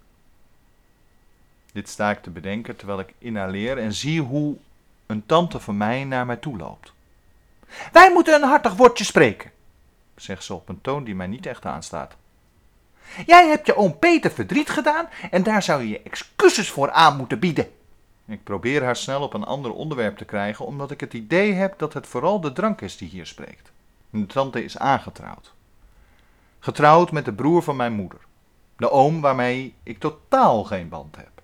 Dit 1.72 1.88
sta 1.88 2.10
ik 2.10 2.22
te 2.22 2.30
bedenken 2.30 2.76
terwijl 2.76 3.00
ik 3.00 3.14
inhaleer 3.18 3.78
en 3.78 3.92
zie 3.92 4.20
hoe 4.20 4.56
een 5.06 5.26
tante 5.26 5.60
van 5.60 5.76
mij 5.76 6.04
naar 6.04 6.26
mij 6.26 6.36
toe 6.36 6.56
loopt. 6.56 6.92
Wij 7.92 8.12
moeten 8.12 8.34
een 8.34 8.48
hartig 8.48 8.74
woordje 8.74 9.04
spreken. 9.04 9.50
Zegt 10.16 10.44
ze 10.44 10.54
op 10.54 10.68
een 10.68 10.80
toon 10.80 11.04
die 11.04 11.14
mij 11.14 11.26
niet 11.26 11.46
echt 11.46 11.66
aanstaat. 11.66 12.16
Jij 13.26 13.48
hebt 13.48 13.66
je 13.66 13.76
oom 13.76 13.98
Peter 13.98 14.30
verdriet 14.30 14.70
gedaan 14.70 15.08
en 15.30 15.42
daar 15.42 15.62
zou 15.62 15.82
je 15.82 15.88
je 15.88 16.02
excuses 16.02 16.70
voor 16.70 16.90
aan 16.90 17.16
moeten 17.16 17.38
bieden. 17.38 17.70
Ik 18.26 18.44
probeer 18.44 18.84
haar 18.84 18.96
snel 18.96 19.22
op 19.22 19.34
een 19.34 19.44
ander 19.44 19.72
onderwerp 19.72 20.16
te 20.16 20.24
krijgen, 20.24 20.66
omdat 20.66 20.90
ik 20.90 21.00
het 21.00 21.14
idee 21.14 21.52
heb 21.52 21.78
dat 21.78 21.92
het 21.92 22.06
vooral 22.06 22.40
de 22.40 22.52
drank 22.52 22.80
is 22.80 22.96
die 22.96 23.08
hier 23.08 23.26
spreekt. 23.26 23.72
De 24.10 24.26
tante 24.26 24.64
is 24.64 24.78
aangetrouwd. 24.78 25.52
Getrouwd 26.58 27.12
met 27.12 27.24
de 27.24 27.32
broer 27.32 27.62
van 27.62 27.76
mijn 27.76 27.92
moeder. 27.92 28.18
De 28.76 28.90
oom 28.90 29.20
waarmee 29.20 29.74
ik 29.82 29.98
totaal 29.98 30.64
geen 30.64 30.88
band 30.88 31.16
heb. 31.16 31.39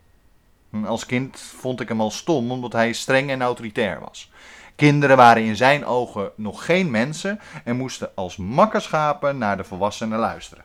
Als 0.85 1.07
kind 1.07 1.41
vond 1.41 1.81
ik 1.81 1.89
hem 1.89 2.01
al 2.01 2.11
stom 2.11 2.51
omdat 2.51 2.73
hij 2.73 2.93
streng 2.93 3.31
en 3.31 3.43
autoritair 3.43 4.01
was. 4.01 4.31
Kinderen 4.77 5.17
waren 5.17 5.45
in 5.45 5.57
zijn 5.57 5.85
ogen 5.85 6.31
nog 6.35 6.65
geen 6.65 6.91
mensen 6.91 7.41
en 7.65 7.77
moesten 7.77 8.11
als 8.15 8.37
makkerschapen 8.37 9.39
naar 9.39 9.57
de 9.57 9.65
volwassenen 9.65 10.19
luisteren. 10.19 10.65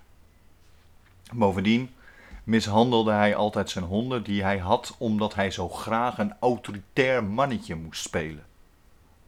Bovendien 1.34 1.90
mishandelde 2.44 3.12
hij 3.12 3.36
altijd 3.36 3.70
zijn 3.70 3.86
honden 3.86 4.24
die 4.24 4.44
hij 4.44 4.58
had 4.58 4.96
omdat 4.98 5.36
hij 5.36 5.52
zo 5.52 5.70
graag 5.70 6.18
een 6.18 6.34
autoritair 6.40 7.24
mannetje 7.24 7.76
moest 7.76 8.04
spelen. 8.04 8.46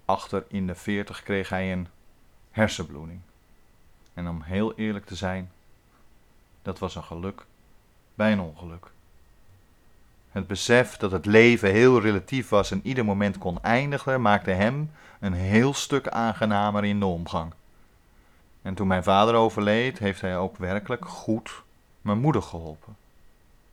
Achter 0.05 0.45
in 0.47 0.67
de 0.67 0.75
veertig 0.75 1.23
kreeg 1.23 1.49
hij 1.49 1.71
een 1.71 1.87
hersenbloeding. 2.51 3.19
En 4.13 4.27
om 4.27 4.41
heel 4.41 4.73
eerlijk 4.75 5.05
te 5.05 5.15
zijn, 5.15 5.51
dat 6.61 6.79
was 6.79 6.95
een 6.95 7.03
geluk 7.03 7.45
bij 8.15 8.31
een 8.31 8.39
ongeluk. 8.39 8.92
Het 10.33 10.47
besef 10.47 10.97
dat 10.97 11.11
het 11.11 11.25
leven 11.25 11.71
heel 11.71 12.01
relatief 12.01 12.49
was 12.49 12.71
en 12.71 12.79
ieder 12.83 13.05
moment 13.05 13.37
kon 13.37 13.63
eindigen, 13.63 14.21
maakte 14.21 14.51
hem 14.51 14.91
een 15.19 15.33
heel 15.33 15.73
stuk 15.73 16.07
aangenamer 16.07 16.85
in 16.85 16.99
de 16.99 17.05
omgang. 17.05 17.53
En 18.61 18.73
toen 18.73 18.87
mijn 18.87 19.03
vader 19.03 19.35
overleed, 19.35 19.99
heeft 19.99 20.21
hij 20.21 20.37
ook 20.37 20.57
werkelijk 20.57 21.05
goed 21.05 21.63
mijn 22.01 22.19
moeder 22.19 22.41
geholpen. 22.41 22.95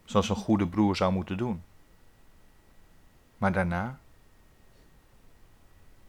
Zoals 0.05 0.29
een 0.29 0.37
goede 0.37 0.67
broer 0.67 0.97
zou 0.97 1.13
moeten 1.13 1.37
doen. 1.37 1.63
Maar 3.39 3.53
daarna? 3.53 3.99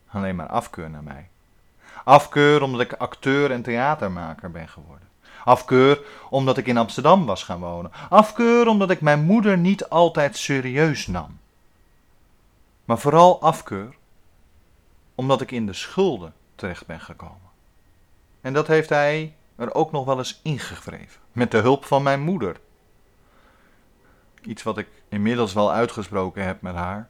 Alleen 0.07 0.35
maar 0.35 0.47
afkeur 0.47 0.89
naar 0.89 1.03
mij. 1.03 1.29
Afkeur 2.03 2.61
omdat 2.61 2.81
ik 2.81 2.93
acteur 2.93 3.51
en 3.51 3.61
theatermaker 3.61 4.51
ben 4.51 4.67
geworden. 4.67 5.07
Afkeur 5.45 6.01
omdat 6.29 6.57
ik 6.57 6.67
in 6.67 6.77
Amsterdam 6.77 7.25
was 7.25 7.43
gaan 7.43 7.59
wonen. 7.59 7.91
Afkeur 8.09 8.67
omdat 8.67 8.89
ik 8.89 9.01
mijn 9.01 9.23
moeder 9.23 9.57
niet 9.57 9.89
altijd 9.89 10.37
serieus 10.37 11.07
nam. 11.07 11.39
Maar 12.85 12.99
vooral 12.99 13.41
afkeur 13.41 13.95
omdat 15.15 15.41
ik 15.41 15.51
in 15.51 15.65
de 15.65 15.73
schulden 15.73 16.33
terecht 16.55 16.85
ben 16.85 16.99
gekomen. 16.99 17.49
En 18.41 18.53
dat 18.53 18.67
heeft 18.67 18.89
hij 18.89 19.35
er 19.55 19.73
ook 19.73 19.91
nog 19.91 20.05
wel 20.05 20.17
eens 20.17 20.39
ingewreven. 20.43 21.21
Met 21.31 21.51
de 21.51 21.57
hulp 21.57 21.85
van 21.85 22.03
mijn 22.03 22.21
moeder. 22.21 22.59
Iets 24.41 24.63
wat 24.63 24.77
ik 24.77 24.87
inmiddels 25.09 25.53
wel 25.53 25.71
uitgesproken 25.71 26.45
heb 26.45 26.61
met 26.61 26.75
haar, 26.75 27.09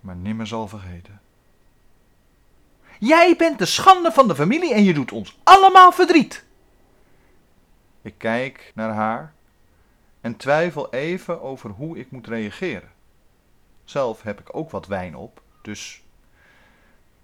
maar 0.00 0.16
nimmer 0.16 0.46
zal 0.46 0.68
vergeten. 0.68 1.20
Jij 2.98 3.34
bent 3.36 3.58
de 3.58 3.66
schande 3.66 4.12
van 4.12 4.28
de 4.28 4.34
familie 4.34 4.74
en 4.74 4.84
je 4.84 4.94
doet 4.94 5.12
ons 5.12 5.38
allemaal 5.42 5.92
verdriet. 5.92 6.44
Ik 8.06 8.14
kijk 8.18 8.72
naar 8.74 8.90
haar 8.90 9.32
en 10.20 10.36
twijfel 10.36 10.92
even 10.92 11.42
over 11.42 11.70
hoe 11.70 11.98
ik 11.98 12.10
moet 12.10 12.26
reageren. 12.26 12.90
Zelf 13.84 14.22
heb 14.22 14.40
ik 14.40 14.56
ook 14.56 14.70
wat 14.70 14.86
wijn 14.86 15.16
op, 15.16 15.42
dus. 15.62 16.02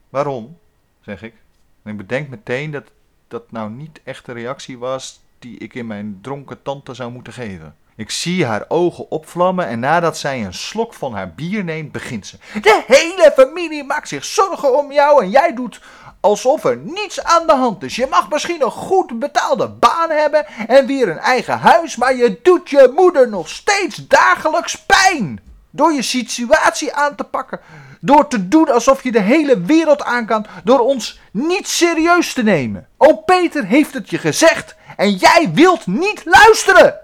Waarom? 0.08 0.58
zeg 1.00 1.22
ik. 1.22 1.34
En 1.82 1.90
ik 1.90 1.96
bedenk 1.96 2.28
meteen 2.28 2.70
dat 2.70 2.90
dat 3.28 3.50
nou 3.50 3.70
niet 3.70 4.00
echt 4.04 4.26
de 4.26 4.32
reactie 4.32 4.78
was 4.78 5.20
die 5.38 5.58
ik 5.58 5.74
in 5.74 5.86
mijn 5.86 6.18
dronken 6.22 6.62
tante 6.62 6.94
zou 6.94 7.12
moeten 7.12 7.32
geven. 7.32 7.76
Ik 7.94 8.10
zie 8.10 8.46
haar 8.46 8.64
ogen 8.68 9.10
opvlammen 9.10 9.66
en 9.66 9.80
nadat 9.80 10.18
zij 10.18 10.44
een 10.44 10.54
slok 10.54 10.94
van 10.94 11.14
haar 11.14 11.34
bier 11.34 11.64
neemt, 11.64 11.92
begint 11.92 12.26
ze. 12.26 12.36
De 12.60 12.84
hele 12.86 13.32
familie 13.34 13.84
maakt 13.84 14.08
zich 14.08 14.24
zorgen 14.24 14.78
om 14.78 14.92
jou 14.92 15.22
en 15.22 15.30
jij 15.30 15.54
doet 15.54 15.80
alsof 16.22 16.64
er 16.64 16.76
niets 16.76 17.24
aan 17.24 17.46
de 17.46 17.52
hand 17.54 17.82
is. 17.82 17.96
Je 17.96 18.06
mag 18.10 18.30
misschien 18.30 18.62
een 18.62 18.70
goed 18.70 19.18
betaalde 19.18 19.68
baan 19.68 20.10
hebben 20.10 20.46
en 20.46 20.86
weer 20.86 21.08
een 21.08 21.18
eigen 21.18 21.58
huis, 21.58 21.96
maar 21.96 22.16
je 22.16 22.40
doet 22.42 22.70
je 22.70 22.92
moeder 22.96 23.28
nog 23.28 23.48
steeds 23.48 24.06
dagelijks 24.06 24.84
pijn. 24.84 25.40
Door 25.70 25.92
je 25.92 26.02
situatie 26.02 26.94
aan 26.94 27.14
te 27.14 27.24
pakken, 27.24 27.60
door 28.00 28.28
te 28.28 28.48
doen 28.48 28.68
alsof 28.68 29.02
je 29.02 29.12
de 29.12 29.20
hele 29.20 29.60
wereld 29.60 30.02
aan 30.02 30.26
kan, 30.26 30.46
door 30.64 30.78
ons 30.78 31.20
niet 31.30 31.68
serieus 31.68 32.32
te 32.32 32.42
nemen. 32.42 32.88
Oom 32.96 33.22
Peter 33.24 33.64
heeft 33.64 33.94
het 33.94 34.10
je 34.10 34.18
gezegd 34.18 34.76
en 34.96 35.12
jij 35.12 35.50
wilt 35.54 35.86
niet 35.86 36.24
luisteren. 36.24 37.00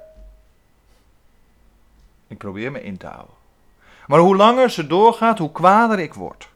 Ik 2.28 2.38
probeer 2.38 2.72
me 2.72 2.82
in 2.82 2.96
te 2.96 3.06
houden. 3.06 3.34
Maar 4.06 4.18
hoe 4.18 4.37
langer 4.37 4.70
ze 4.70 4.87
doorgaat, 4.87 5.38
hoe 5.38 5.52
kwader 5.52 5.98
ik 5.98 6.14
word. 6.14 6.48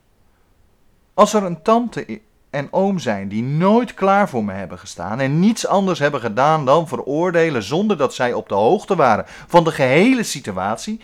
Als 1.14 1.35
er 1.35 1.42
een 1.42 1.62
tante 1.62 2.21
en 2.52 2.68
oom 2.71 2.99
zijn 2.99 3.28
die 3.28 3.42
nooit 3.42 3.94
klaar 3.94 4.28
voor 4.28 4.44
me 4.44 4.52
hebben 4.52 4.78
gestaan 4.78 5.21
en 5.21 5.40
niets 5.40 5.66
anders 5.66 5.99
hebben 5.99 6.21
gedaan 6.21 6.64
dan 6.64 6.88
veroordelen 6.88 7.62
zonder 7.62 7.97
dat 7.97 8.14
zij 8.14 8.32
op 8.32 8.49
de 8.49 8.54
hoogte 8.54 8.97
waren 8.97 9.25
van 9.47 9.64
de 9.64 9.71
gehele 9.71 10.23
situatie, 10.23 11.00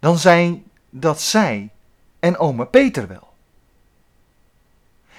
dan 0.00 0.18
zijn 0.18 0.64
dat 0.90 1.20
zij 1.20 1.70
en 2.18 2.38
oma 2.38 2.64
Peter 2.64 3.08
wel. 3.08 3.28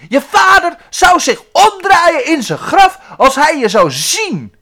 Je 0.09 0.21
vader 0.21 0.77
zou 0.89 1.19
zich 1.19 1.43
omdraaien 1.51 2.25
in 2.25 2.43
zijn 2.43 2.59
graf 2.59 2.99
als 3.17 3.35
hij 3.35 3.57
je 3.57 3.69
zou 3.69 3.91
zien. 3.91 4.55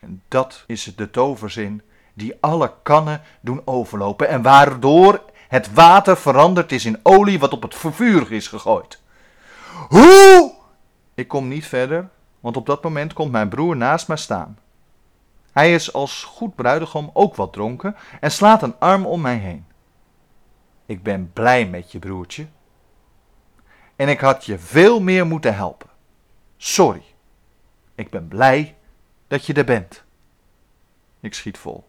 En 0.00 0.22
dat 0.28 0.64
is 0.66 0.92
de 0.96 1.10
toverzin 1.10 1.82
die 2.14 2.34
alle 2.40 2.72
kannen 2.82 3.22
doen 3.40 3.62
overlopen 3.64 4.28
en 4.28 4.42
waardoor 4.42 5.22
het 5.48 5.72
water 5.72 6.16
veranderd 6.16 6.72
is 6.72 6.84
in 6.84 7.00
olie 7.02 7.38
wat 7.38 7.52
op 7.52 7.62
het 7.62 7.74
vuur 7.74 8.32
is 8.32 8.48
gegooid. 8.48 9.01
Hoe? 9.88 10.52
Ik 11.14 11.28
kom 11.28 11.48
niet 11.48 11.66
verder, 11.66 12.08
want 12.40 12.56
op 12.56 12.66
dat 12.66 12.82
moment 12.82 13.12
komt 13.12 13.32
mijn 13.32 13.48
broer 13.48 13.76
naast 13.76 14.08
mij 14.08 14.16
staan. 14.16 14.58
Hij 15.52 15.74
is 15.74 15.92
als 15.92 16.24
goed 16.24 16.54
bruidegom 16.54 17.10
ook 17.12 17.34
wat 17.34 17.52
dronken 17.52 17.96
en 18.20 18.30
slaat 18.30 18.62
een 18.62 18.78
arm 18.78 19.06
om 19.06 19.20
mij 19.20 19.36
heen. 19.36 19.66
Ik 20.86 21.02
ben 21.02 21.32
blij 21.32 21.66
met 21.66 21.92
je 21.92 21.98
broertje. 21.98 22.46
En 23.96 24.08
ik 24.08 24.20
had 24.20 24.44
je 24.44 24.58
veel 24.58 25.00
meer 25.00 25.26
moeten 25.26 25.54
helpen. 25.54 25.88
Sorry. 26.56 27.02
Ik 27.94 28.10
ben 28.10 28.28
blij 28.28 28.76
dat 29.26 29.46
je 29.46 29.52
er 29.52 29.64
bent. 29.64 30.02
Ik 31.20 31.34
schiet 31.34 31.58
vol. 31.58 31.88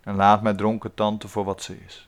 En 0.00 0.14
laat 0.14 0.42
mijn 0.42 0.56
dronken 0.56 0.94
tante 0.94 1.28
voor 1.28 1.44
wat 1.44 1.62
ze 1.62 1.78
is. 1.84 2.07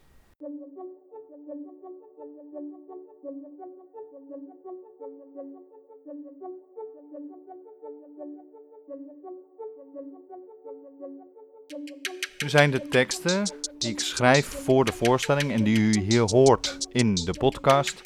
Nu 12.39 12.49
zijn 12.49 12.71
de 12.71 12.89
teksten 12.89 13.43
die 13.79 13.91
ik 13.91 14.01
schrijf 14.01 14.47
voor 14.47 14.85
de 14.85 14.93
voorstelling 14.93 15.53
en 15.53 15.65
die 15.65 15.79
u 15.79 16.01
hier 16.01 16.23
hoort 16.23 16.77
in 16.93 17.15
de 17.15 17.35
podcast 17.39 18.01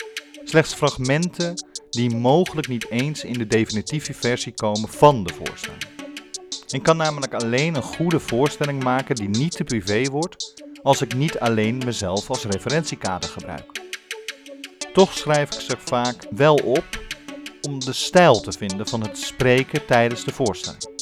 slechts 0.45 0.75
fragmenten 0.75 1.55
die 1.91 2.17
mogelijk 2.17 2.69
niet 2.69 2.91
eens 2.91 3.25
in 3.25 3.33
de 3.33 3.47
definitieve 3.47 4.15
versie 4.15 4.53
komen 4.53 4.89
van 4.89 5.25
de 5.25 5.35
voorstelling. 5.35 5.83
Ik 6.69 6.83
kan 6.83 6.97
namelijk 6.97 7.35
alleen 7.35 7.75
een 7.75 7.83
goede 7.83 8.21
voorstelling 8.21 8.83
maken 8.83 9.15
die 9.15 9.29
niet 9.29 9.57
te 9.57 9.65
privé 9.65 10.05
wordt 10.05 10.63
als 10.83 11.01
ik 11.01 11.15
niet 11.15 11.39
alleen 11.39 11.83
mezelf 11.85 12.29
als 12.29 12.45
referentiekader 12.45 13.31
gebruik. 13.31 13.83
Toch 14.93 15.13
schrijf 15.13 15.55
ik 15.55 15.61
ze 15.61 15.77
vaak 15.79 16.27
wel 16.31 16.55
op 16.55 17.03
om 17.69 17.81
de 17.81 17.93
stijl 17.93 18.41
te 18.41 18.53
vinden 18.53 18.89
van 18.89 19.01
het 19.01 19.19
spreken 19.19 19.87
tijdens 19.87 20.25
de 20.25 20.33
voorstelling. 20.33 20.94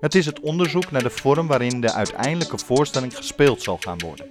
Het 0.00 0.14
is 0.14 0.26
het 0.26 0.40
onderzoek 0.40 0.90
naar 0.90 1.02
de 1.02 1.10
vorm 1.10 1.46
waarin 1.46 1.80
de 1.80 1.92
uiteindelijke 1.92 2.58
voorstelling 2.58 3.16
gespeeld 3.16 3.62
zal 3.62 3.76
gaan 3.80 3.98
worden. 3.98 4.26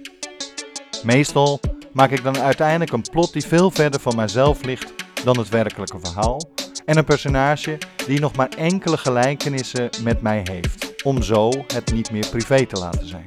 Meestal 1.02 1.60
maak 1.92 2.10
ik 2.10 2.22
dan 2.22 2.38
uiteindelijk 2.38 2.92
een 2.92 3.04
plot 3.10 3.32
die 3.32 3.44
veel 3.44 3.70
verder 3.70 4.00
van 4.00 4.16
mijzelf 4.16 4.64
ligt 4.64 4.92
dan 5.24 5.38
het 5.38 5.48
werkelijke 5.48 5.98
verhaal 6.02 6.40
en 6.84 6.96
een 6.96 7.04
personage 7.04 7.78
die 8.06 8.20
nog 8.20 8.36
maar 8.36 8.48
enkele 8.48 8.96
gelijkenissen 8.96 9.90
met 10.02 10.22
mij 10.22 10.40
heeft, 10.44 11.02
om 11.02 11.22
zo 11.22 11.50
het 11.66 11.92
niet 11.92 12.10
meer 12.10 12.28
privé 12.28 12.66
te 12.66 12.78
laten 12.78 13.08
zijn. 13.08 13.24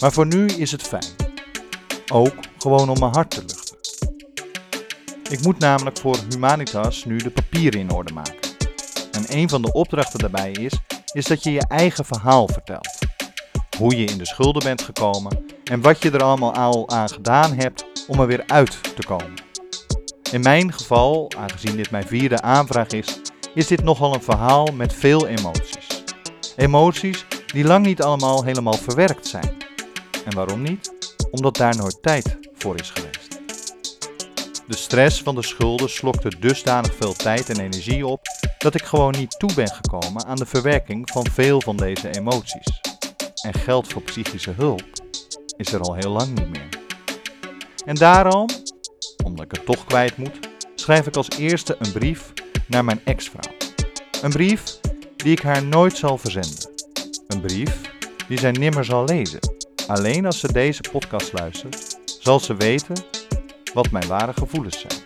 Maar 0.00 0.12
voor 0.12 0.26
nu 0.26 0.46
is 0.46 0.72
het 0.72 0.82
fijn. 0.82 1.14
Ook 2.12 2.34
gewoon 2.58 2.88
om 2.88 2.98
mijn 2.98 3.14
hart 3.14 3.30
te 3.30 3.40
luchten. 3.40 3.76
Ik 5.30 5.42
moet 5.42 5.58
namelijk 5.58 5.98
voor 5.98 6.16
Humanitas 6.28 7.04
nu 7.04 7.16
de 7.16 7.30
papieren 7.30 7.80
in 7.80 7.92
orde 7.92 8.12
maken. 8.12 8.38
En 9.12 9.24
een 9.28 9.48
van 9.48 9.62
de 9.62 9.72
opdrachten 9.72 10.18
daarbij 10.18 10.50
is, 10.50 10.72
is 11.12 11.26
dat 11.26 11.42
je 11.42 11.52
je 11.52 11.66
eigen 11.68 12.04
verhaal 12.04 12.48
vertelt. 12.48 12.98
Hoe 13.78 13.96
je 13.96 14.04
in 14.04 14.18
de 14.18 14.26
schulden 14.26 14.62
bent 14.62 14.82
gekomen 14.82 15.44
en 15.64 15.80
wat 15.80 16.02
je 16.02 16.10
er 16.10 16.22
allemaal 16.22 16.54
al 16.54 16.88
aan 16.88 17.08
gedaan 17.08 17.52
hebt 17.52 17.84
om 18.08 18.20
er 18.20 18.26
weer 18.26 18.42
uit 18.46 18.96
te 18.96 19.06
komen. 19.06 19.34
In 20.32 20.40
mijn 20.40 20.72
geval, 20.72 21.32
aangezien 21.38 21.76
dit 21.76 21.90
mijn 21.90 22.06
vierde 22.06 22.40
aanvraag 22.40 22.86
is, 22.86 23.20
is 23.54 23.66
dit 23.66 23.82
nogal 23.82 24.14
een 24.14 24.22
verhaal 24.22 24.66
met 24.74 24.92
veel 24.92 25.26
emoties. 25.26 26.04
Emoties 26.56 27.24
die 27.46 27.64
lang 27.64 27.86
niet 27.86 28.02
allemaal 28.02 28.44
helemaal 28.44 28.76
verwerkt 28.76 29.26
zijn. 29.26 29.56
En 30.24 30.34
waarom 30.34 30.62
niet? 30.62 30.92
Omdat 31.30 31.56
daar 31.56 31.76
nooit 31.76 32.02
tijd 32.02 32.38
voor 32.54 32.78
is 32.78 32.90
geweest. 32.90 33.38
De 34.66 34.76
stress 34.76 35.22
van 35.22 35.34
de 35.34 35.42
schulden 35.42 35.90
slokte 35.90 36.38
dusdanig 36.38 36.94
veel 36.94 37.12
tijd 37.12 37.48
en 37.48 37.60
energie 37.60 38.06
op 38.06 38.20
dat 38.62 38.74
ik 38.74 38.84
gewoon 38.84 39.14
niet 39.18 39.38
toe 39.38 39.54
ben 39.54 39.68
gekomen 39.68 40.26
aan 40.26 40.36
de 40.36 40.46
verwerking 40.46 41.10
van 41.10 41.26
veel 41.26 41.60
van 41.60 41.76
deze 41.76 42.10
emoties. 42.10 42.80
En 43.42 43.54
geld 43.54 43.88
voor 43.92 44.02
psychische 44.02 44.50
hulp 44.50 44.82
is 45.56 45.72
er 45.72 45.80
al 45.80 45.94
heel 45.94 46.10
lang 46.10 46.38
niet 46.38 46.48
meer. 46.48 46.68
En 47.84 47.94
daarom, 47.94 48.48
omdat 49.24 49.44
ik 49.44 49.50
het 49.50 49.66
toch 49.66 49.84
kwijt 49.84 50.16
moet, 50.16 50.38
schrijf 50.74 51.06
ik 51.06 51.16
als 51.16 51.28
eerste 51.28 51.76
een 51.78 51.92
brief 51.92 52.32
naar 52.66 52.84
mijn 52.84 53.00
ex-vrouw. 53.04 53.56
Een 54.22 54.30
brief 54.30 54.80
die 55.16 55.32
ik 55.32 55.42
haar 55.42 55.64
nooit 55.64 55.96
zal 55.96 56.18
verzenden. 56.18 56.70
Een 57.26 57.40
brief 57.40 57.80
die 58.28 58.38
zij 58.38 58.50
nimmer 58.50 58.84
zal 58.84 59.04
lezen. 59.04 59.40
Alleen 59.86 60.26
als 60.26 60.38
ze 60.38 60.52
deze 60.52 60.82
podcast 60.92 61.32
luistert, 61.32 61.98
zal 62.20 62.40
ze 62.40 62.54
weten 62.54 63.04
wat 63.74 63.90
mijn 63.90 64.06
ware 64.06 64.32
gevoelens 64.32 64.80
zijn. 64.80 64.99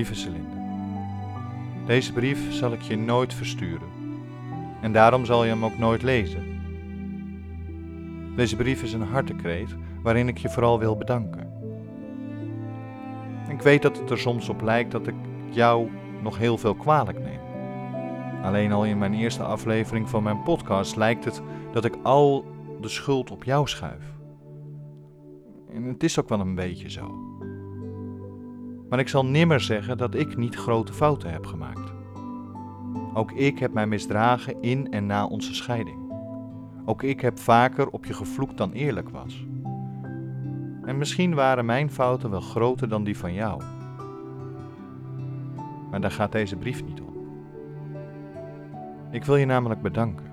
Lieve 0.00 0.30
deze 1.86 2.12
brief 2.12 2.52
zal 2.52 2.72
ik 2.72 2.82
je 2.82 2.96
nooit 2.96 3.34
versturen 3.34 3.88
en 4.80 4.92
daarom 4.92 5.24
zal 5.24 5.44
je 5.44 5.50
hem 5.50 5.64
ook 5.64 5.78
nooit 5.78 6.02
lezen. 6.02 6.60
Deze 8.36 8.56
brief 8.56 8.82
is 8.82 8.92
een 8.92 9.02
hartekreet 9.02 9.76
waarin 10.02 10.28
ik 10.28 10.38
je 10.38 10.48
vooral 10.48 10.78
wil 10.78 10.96
bedanken. 10.96 11.52
Ik 13.48 13.62
weet 13.62 13.82
dat 13.82 13.98
het 13.98 14.10
er 14.10 14.18
soms 14.18 14.48
op 14.48 14.62
lijkt 14.62 14.90
dat 14.90 15.06
ik 15.06 15.14
jou 15.50 15.90
nog 16.22 16.38
heel 16.38 16.58
veel 16.58 16.74
kwalijk 16.74 17.18
neem. 17.18 17.40
Alleen 18.42 18.72
al 18.72 18.84
in 18.84 18.98
mijn 18.98 19.14
eerste 19.14 19.42
aflevering 19.42 20.08
van 20.08 20.22
mijn 20.22 20.42
podcast 20.42 20.96
lijkt 20.96 21.24
het 21.24 21.42
dat 21.72 21.84
ik 21.84 21.94
al 22.02 22.44
de 22.80 22.88
schuld 22.88 23.30
op 23.30 23.44
jou 23.44 23.68
schuif. 23.68 24.04
En 25.72 25.84
het 25.84 26.02
is 26.02 26.20
ook 26.20 26.28
wel 26.28 26.40
een 26.40 26.54
beetje 26.54 26.90
zo. 26.90 27.19
Maar 28.90 28.98
ik 28.98 29.08
zal 29.08 29.26
nimmer 29.26 29.60
zeggen 29.60 29.98
dat 29.98 30.14
ik 30.14 30.36
niet 30.36 30.54
grote 30.54 30.92
fouten 30.92 31.30
heb 31.30 31.46
gemaakt. 31.46 31.92
Ook 33.14 33.32
ik 33.32 33.58
heb 33.58 33.72
mij 33.72 33.86
misdragen 33.86 34.62
in 34.62 34.92
en 34.92 35.06
na 35.06 35.26
onze 35.26 35.54
scheiding. 35.54 35.98
Ook 36.84 37.02
ik 37.02 37.20
heb 37.20 37.38
vaker 37.38 37.88
op 37.88 38.04
je 38.04 38.14
gevloekt 38.14 38.56
dan 38.56 38.72
eerlijk 38.72 39.08
was. 39.08 39.46
En 40.84 40.98
misschien 40.98 41.34
waren 41.34 41.64
mijn 41.64 41.90
fouten 41.90 42.30
wel 42.30 42.40
groter 42.40 42.88
dan 42.88 43.04
die 43.04 43.18
van 43.18 43.32
jou. 43.32 43.62
Maar 45.90 46.00
daar 46.00 46.10
gaat 46.10 46.32
deze 46.32 46.56
brief 46.56 46.84
niet 46.84 47.00
om. 47.00 47.14
Ik 49.10 49.24
wil 49.24 49.36
je 49.36 49.46
namelijk 49.46 49.82
bedanken. 49.82 50.30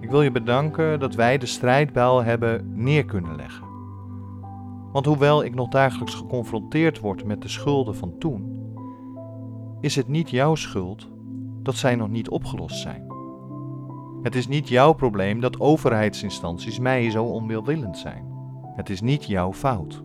Ik 0.00 0.10
wil 0.10 0.22
je 0.22 0.30
bedanken 0.30 1.00
dat 1.00 1.14
wij 1.14 1.38
de 1.38 1.46
strijdbijl 1.46 2.22
hebben 2.22 2.72
neer 2.74 3.04
kunnen 3.04 3.36
leggen. 3.36 3.69
Want 4.92 5.06
hoewel 5.06 5.44
ik 5.44 5.54
nog 5.54 5.68
dagelijks 5.68 6.14
geconfronteerd 6.14 7.00
word 7.00 7.24
met 7.24 7.42
de 7.42 7.48
schulden 7.48 7.96
van 7.96 8.18
toen, 8.18 8.58
is 9.80 9.96
het 9.96 10.08
niet 10.08 10.30
jouw 10.30 10.54
schuld 10.54 11.08
dat 11.62 11.74
zij 11.74 11.94
nog 11.94 12.08
niet 12.08 12.28
opgelost 12.28 12.80
zijn. 12.80 13.08
Het 14.22 14.34
is 14.34 14.48
niet 14.48 14.68
jouw 14.68 14.92
probleem 14.92 15.40
dat 15.40 15.60
overheidsinstanties 15.60 16.78
mij 16.78 17.10
zo 17.10 17.24
onwilwillend 17.24 17.98
zijn. 17.98 18.24
Het 18.76 18.90
is 18.90 19.00
niet 19.00 19.24
jouw 19.24 19.52
fout. 19.52 20.02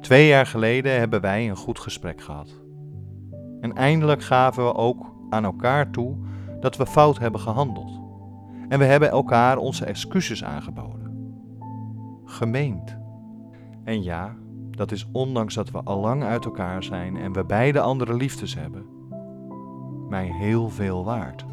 Twee 0.00 0.26
jaar 0.26 0.46
geleden 0.46 0.98
hebben 0.98 1.20
wij 1.20 1.48
een 1.48 1.56
goed 1.56 1.78
gesprek 1.78 2.20
gehad. 2.20 2.60
En 3.60 3.74
eindelijk 3.74 4.22
gaven 4.22 4.64
we 4.64 4.74
ook 4.74 5.14
aan 5.30 5.44
elkaar 5.44 5.90
toe 5.90 6.16
dat 6.60 6.76
we 6.76 6.86
fout 6.86 7.18
hebben 7.18 7.40
gehandeld. 7.40 8.00
En 8.68 8.78
we 8.78 8.84
hebben 8.84 9.10
elkaar 9.10 9.56
onze 9.56 9.84
excuses 9.84 10.44
aangeboden 10.44 10.97
gemeend. 12.28 12.96
En 13.84 14.02
ja, 14.02 14.36
dat 14.70 14.92
is 14.92 15.08
ondanks 15.12 15.54
dat 15.54 15.70
we 15.70 15.82
al 15.82 16.00
lang 16.00 16.22
uit 16.22 16.44
elkaar 16.44 16.82
zijn 16.82 17.16
en 17.16 17.32
we 17.32 17.44
beide 17.44 17.80
andere 17.80 18.14
liefdes 18.14 18.54
hebben, 18.54 18.86
mij 20.08 20.26
heel 20.26 20.68
veel 20.68 21.04
waard. 21.04 21.44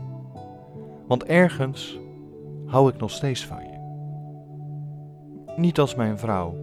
Want 1.08 1.24
ergens 1.24 2.00
hou 2.66 2.90
ik 2.90 3.00
nog 3.00 3.12
steeds 3.12 3.46
van 3.46 3.64
je. 3.64 3.74
Niet 5.56 5.80
als 5.80 5.96
mijn 5.96 6.18
vrouw, 6.18 6.56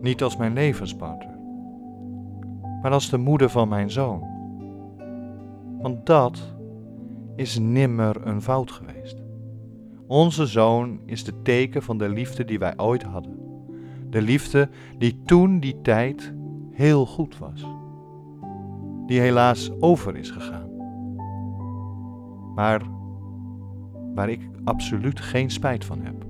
niet 0.00 0.22
als 0.22 0.36
mijn 0.36 0.52
levenspartner, 0.52 1.38
maar 2.82 2.92
als 2.92 3.10
de 3.10 3.18
moeder 3.18 3.50
van 3.50 3.68
mijn 3.68 3.90
zoon. 3.90 4.34
Want 5.80 6.06
dat 6.06 6.54
is 7.36 7.58
nimmer 7.58 8.26
een 8.26 8.42
fout 8.42 8.70
geweest. 8.70 9.22
Onze 10.06 10.46
zoon 10.46 11.00
is 11.04 11.24
de 11.24 11.42
teken 11.42 11.82
van 11.82 11.98
de 11.98 12.08
liefde 12.08 12.44
die 12.44 12.58
wij 12.58 12.72
ooit 12.76 13.02
hadden. 13.02 13.45
De 14.10 14.22
liefde 14.22 14.68
die 14.98 15.22
toen 15.22 15.60
die 15.60 15.80
tijd 15.80 16.34
heel 16.70 17.06
goed 17.06 17.38
was. 17.38 17.66
Die 19.06 19.20
helaas 19.20 19.70
over 19.80 20.16
is 20.16 20.30
gegaan. 20.30 20.70
Maar 22.54 22.82
waar 24.14 24.30
ik 24.30 24.48
absoluut 24.64 25.20
geen 25.20 25.50
spijt 25.50 25.84
van 25.84 26.00
heb. 26.00 26.24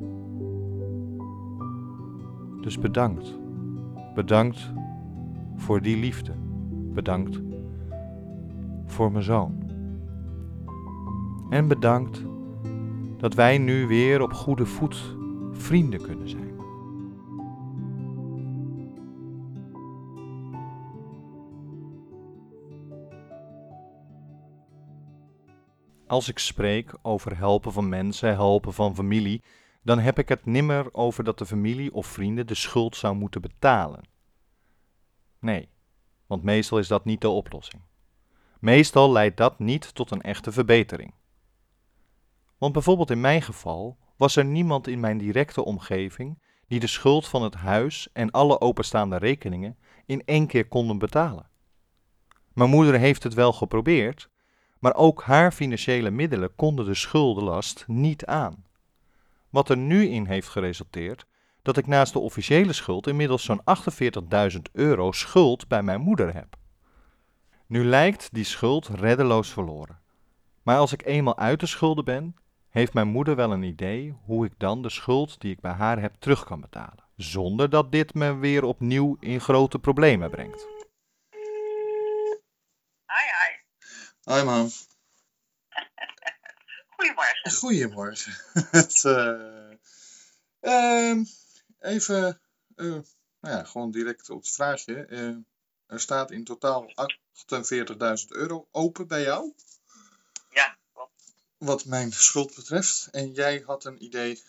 Dus 2.60 2.78
bedankt. 2.78 3.38
Bedankt 4.14 4.72
voor 5.56 5.82
die 5.82 5.96
liefde. 5.96 6.32
Bedankt 6.94 7.40
voor 8.86 9.12
mijn 9.12 9.24
zoon. 9.24 9.54
En 11.50 11.68
bedankt 11.68 12.24
dat 13.16 13.34
wij 13.34 13.58
nu 13.58 13.86
weer 13.86 14.22
op 14.22 14.32
goede 14.32 14.66
voet 14.66 15.16
vrienden 15.52 16.02
kunnen 16.02 16.28
zijn. 16.28 16.45
Als 26.06 26.28
ik 26.28 26.38
spreek 26.38 26.94
over 27.02 27.36
helpen 27.36 27.72
van 27.72 27.88
mensen, 27.88 28.34
helpen 28.34 28.72
van 28.72 28.94
familie, 28.94 29.42
dan 29.82 29.98
heb 29.98 30.18
ik 30.18 30.28
het 30.28 30.46
nimmer 30.46 30.94
over 30.94 31.24
dat 31.24 31.38
de 31.38 31.46
familie 31.46 31.94
of 31.94 32.06
vrienden 32.06 32.46
de 32.46 32.54
schuld 32.54 32.96
zou 32.96 33.14
moeten 33.14 33.40
betalen. 33.40 34.08
Nee, 35.38 35.68
want 36.26 36.42
meestal 36.42 36.78
is 36.78 36.88
dat 36.88 37.04
niet 37.04 37.20
de 37.20 37.28
oplossing. 37.28 37.82
Meestal 38.60 39.12
leidt 39.12 39.36
dat 39.36 39.58
niet 39.58 39.94
tot 39.94 40.10
een 40.10 40.22
echte 40.22 40.52
verbetering. 40.52 41.14
Want 42.58 42.72
bijvoorbeeld 42.72 43.10
in 43.10 43.20
mijn 43.20 43.42
geval 43.42 43.98
was 44.16 44.36
er 44.36 44.44
niemand 44.44 44.86
in 44.86 45.00
mijn 45.00 45.18
directe 45.18 45.64
omgeving 45.64 46.42
die 46.66 46.80
de 46.80 46.86
schuld 46.86 47.28
van 47.28 47.42
het 47.42 47.54
huis 47.54 48.08
en 48.12 48.30
alle 48.30 48.60
openstaande 48.60 49.16
rekeningen 49.16 49.78
in 50.06 50.22
één 50.24 50.46
keer 50.46 50.68
konden 50.68 50.98
betalen. 50.98 51.50
Mijn 52.52 52.70
moeder 52.70 52.98
heeft 52.98 53.22
het 53.22 53.34
wel 53.34 53.52
geprobeerd, 53.52 54.28
maar 54.86 54.94
ook 54.94 55.22
haar 55.22 55.52
financiële 55.52 56.10
middelen 56.10 56.54
konden 56.54 56.84
de 56.84 56.94
schuldenlast 56.94 57.84
niet 57.86 58.26
aan. 58.26 58.64
Wat 59.50 59.68
er 59.68 59.76
nu 59.76 60.08
in 60.08 60.26
heeft 60.26 60.48
geresulteerd 60.48 61.26
dat 61.62 61.76
ik 61.76 61.86
naast 61.86 62.12
de 62.12 62.18
officiële 62.18 62.72
schuld 62.72 63.06
inmiddels 63.06 63.44
zo'n 63.44 63.60
48.000 64.52 64.58
euro 64.72 65.12
schuld 65.12 65.68
bij 65.68 65.82
mijn 65.82 66.00
moeder 66.00 66.34
heb. 66.34 66.56
Nu 67.66 67.84
lijkt 67.84 68.28
die 68.32 68.44
schuld 68.44 68.88
reddeloos 68.88 69.52
verloren. 69.52 70.00
Maar 70.62 70.78
als 70.78 70.92
ik 70.92 71.04
eenmaal 71.04 71.38
uit 71.38 71.60
de 71.60 71.66
schulden 71.66 72.04
ben, 72.04 72.36
heeft 72.68 72.94
mijn 72.94 73.08
moeder 73.08 73.36
wel 73.36 73.52
een 73.52 73.62
idee 73.62 74.14
hoe 74.24 74.44
ik 74.44 74.52
dan 74.56 74.82
de 74.82 74.90
schuld 74.90 75.40
die 75.40 75.52
ik 75.52 75.60
bij 75.60 75.72
haar 75.72 76.00
heb 76.00 76.14
terug 76.18 76.44
kan 76.44 76.60
betalen, 76.60 77.04
zonder 77.16 77.70
dat 77.70 77.92
dit 77.92 78.14
me 78.14 78.34
weer 78.34 78.64
opnieuw 78.64 79.16
in 79.20 79.40
grote 79.40 79.78
problemen 79.78 80.30
brengt. 80.30 80.75
Hoi 84.26 84.44
man. 84.44 84.70
Goedemorgen. 86.86 87.50
Goedemorgen. 87.52 88.32
Het, 88.78 89.04
eh, 89.04 89.72
ehm, 90.60 91.24
even, 91.80 92.40
eh, 92.76 92.84
nou 92.84 93.04
ja, 93.40 93.64
gewoon 93.64 93.90
direct 93.90 94.30
op 94.30 94.38
het 94.38 94.52
vraagje. 94.52 95.06
Eh, 95.06 95.36
er 95.86 96.00
staat 96.00 96.30
in 96.30 96.44
totaal 96.44 96.92
48.000 96.94 98.32
euro 98.32 98.68
open 98.70 99.08
bij 99.08 99.22
jou, 99.22 99.54
Ja, 100.50 100.78
klopt. 100.92 101.32
wat 101.58 101.84
mijn 101.84 102.12
schuld 102.12 102.54
betreft. 102.54 103.08
En 103.10 103.32
jij 103.32 103.62
had 103.66 103.84
een 103.84 104.04
idee 104.04 104.42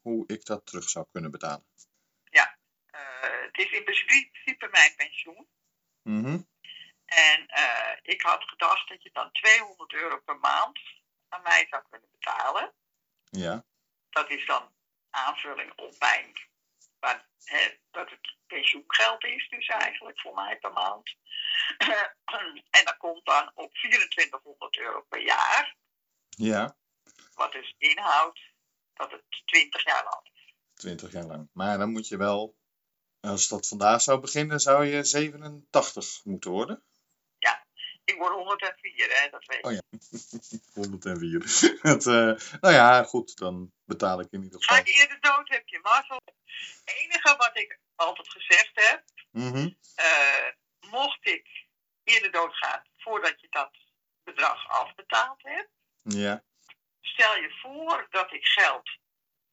hoe 0.00 0.24
ik 0.26 0.44
dat 0.44 0.66
terug 0.66 0.88
zou 0.88 1.06
kunnen 1.12 1.30
betalen. 1.30 1.64
Eh, 2.30 3.00
het 3.46 3.58
is 3.58 3.72
in 3.72 3.84
principe 3.84 4.68
mijn 4.70 4.94
pensioen. 4.96 5.46
Mhm. 6.02 6.38
En 7.14 7.46
eh, 7.46 7.96
ik 8.02 8.22
had 8.22 8.42
gedacht 8.44 8.88
dat 8.88 9.02
je 9.02 9.10
dan 9.12 9.32
200 9.32 9.92
euro 9.92 10.20
per 10.20 10.38
maand 10.38 10.78
aan 11.28 11.42
mij 11.42 11.66
zou 11.70 11.82
kunnen 11.90 12.08
betalen. 12.10 12.72
Ja. 13.30 13.64
Dat 14.10 14.30
is 14.30 14.46
dan 14.46 14.72
aanvulling 15.10 15.72
op 15.76 15.94
mijn, 15.98 16.32
waar, 17.00 17.28
hè, 17.44 17.76
dat 17.90 18.10
het 18.10 18.36
pensioengeld 18.46 19.24
is 19.24 19.48
dus 19.48 19.66
eigenlijk 19.66 20.20
voor 20.20 20.34
mij 20.34 20.58
per 20.58 20.72
maand. 20.72 21.14
en 22.76 22.84
dat 22.84 22.96
komt 22.96 23.24
dan 23.24 23.50
op 23.54 23.74
2400 23.74 24.78
euro 24.78 25.02
per 25.08 25.22
jaar. 25.22 25.76
Ja. 26.28 26.76
Wat 27.34 27.52
dus 27.52 27.74
inhoudt 27.78 28.40
dat 28.94 29.10
het 29.10 29.24
20 29.44 29.84
jaar 29.84 30.04
lang 30.04 30.28
is. 30.32 30.54
20 30.74 31.12
jaar 31.12 31.24
lang. 31.24 31.48
Maar 31.52 31.78
dan 31.78 31.90
moet 31.90 32.08
je 32.08 32.16
wel, 32.16 32.56
als 33.20 33.48
dat 33.48 33.68
vandaag 33.68 34.02
zou 34.02 34.20
beginnen, 34.20 34.60
zou 34.60 34.84
je 34.84 35.04
87 35.04 36.24
moeten 36.24 36.50
worden. 36.50 36.84
Ik 38.04 38.16
word 38.16 38.32
104, 38.32 39.20
hè, 39.20 39.30
dat 39.30 39.44
weet 39.44 39.58
je. 39.60 39.66
Oh 39.66 39.72
ja. 39.72 39.80
104. 40.74 41.42
Het, 41.92 42.06
eh, 42.16 42.58
nou 42.60 42.74
ja, 42.74 43.02
goed, 43.02 43.36
dan 43.36 43.72
betaal 43.84 44.20
ik 44.20 44.28
in 44.30 44.42
ieder 44.42 44.62
Ga 44.62 44.74
geval. 44.76 44.92
ik 44.92 45.00
eerder 45.00 45.20
dood, 45.20 45.48
heb 45.48 45.68
je 45.68 45.80
mazzel. 45.82 46.20
Het 46.84 46.94
enige 46.96 47.36
wat 47.36 47.56
ik 47.56 47.78
altijd 47.94 48.28
gezegd 48.30 48.70
heb, 48.74 49.02
Mhm. 49.30 49.70
eh, 49.94 50.48
mocht 50.90 51.26
ik 51.26 51.46
eerder 52.04 52.30
doodgaan 52.30 52.82
voordat 52.96 53.40
je 53.40 53.46
dat 53.50 53.70
bedrag 54.24 54.68
afbetaald 54.68 55.42
hebt, 55.42 55.70
Ja. 56.02 56.44
stel 57.00 57.36
je 57.36 57.50
voor 57.62 58.06
dat 58.10 58.32
ik 58.32 58.44
geld 58.46 58.90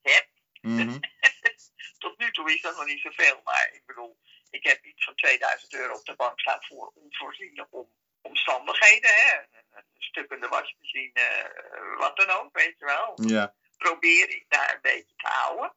heb. 0.02 0.28
Mhm. 0.60 0.98
Tot 1.98 2.18
nu 2.18 2.30
toe 2.30 2.52
is 2.54 2.60
dat 2.60 2.76
nog 2.76 2.86
niet 2.86 3.00
zoveel, 3.00 3.40
maar 3.44 3.70
ik 3.72 3.82
bedoel, 3.86 4.18
ik 4.50 4.64
heb 4.64 4.84
iets 4.84 5.04
van 5.04 5.14
2000 5.14 5.74
euro 5.74 5.94
op 5.94 6.04
de 6.04 6.14
bank 6.16 6.40
staan 6.40 6.62
voor 6.64 6.92
onvoorziene 6.94 7.66
om, 7.70 7.88
omstandigheden. 8.22 9.14
Hè? 9.14 9.36
Een, 9.70 9.84
stuk 9.98 10.30
in 10.30 10.40
de 10.40 10.48
wasmachine, 10.48 11.20
eh, 11.20 11.98
wat 11.98 12.16
dan 12.16 12.30
ook, 12.30 12.56
weet 12.56 12.78
je 12.78 12.84
wel. 12.84 13.12
Ja. 13.26 13.54
probeer 13.76 14.28
ik 14.30 14.44
daar 14.48 14.74
een 14.74 14.80
beetje 14.80 15.14
te 15.16 15.26
houden. 15.28 15.72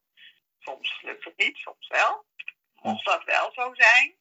Soms 0.60 1.02
lukt 1.02 1.24
het 1.24 1.38
niet, 1.38 1.58
soms 1.58 1.88
wel. 1.88 2.26
Mocht 2.82 3.06
dat 3.06 3.24
wel 3.24 3.52
zo 3.54 3.74
zijn, 3.74 4.16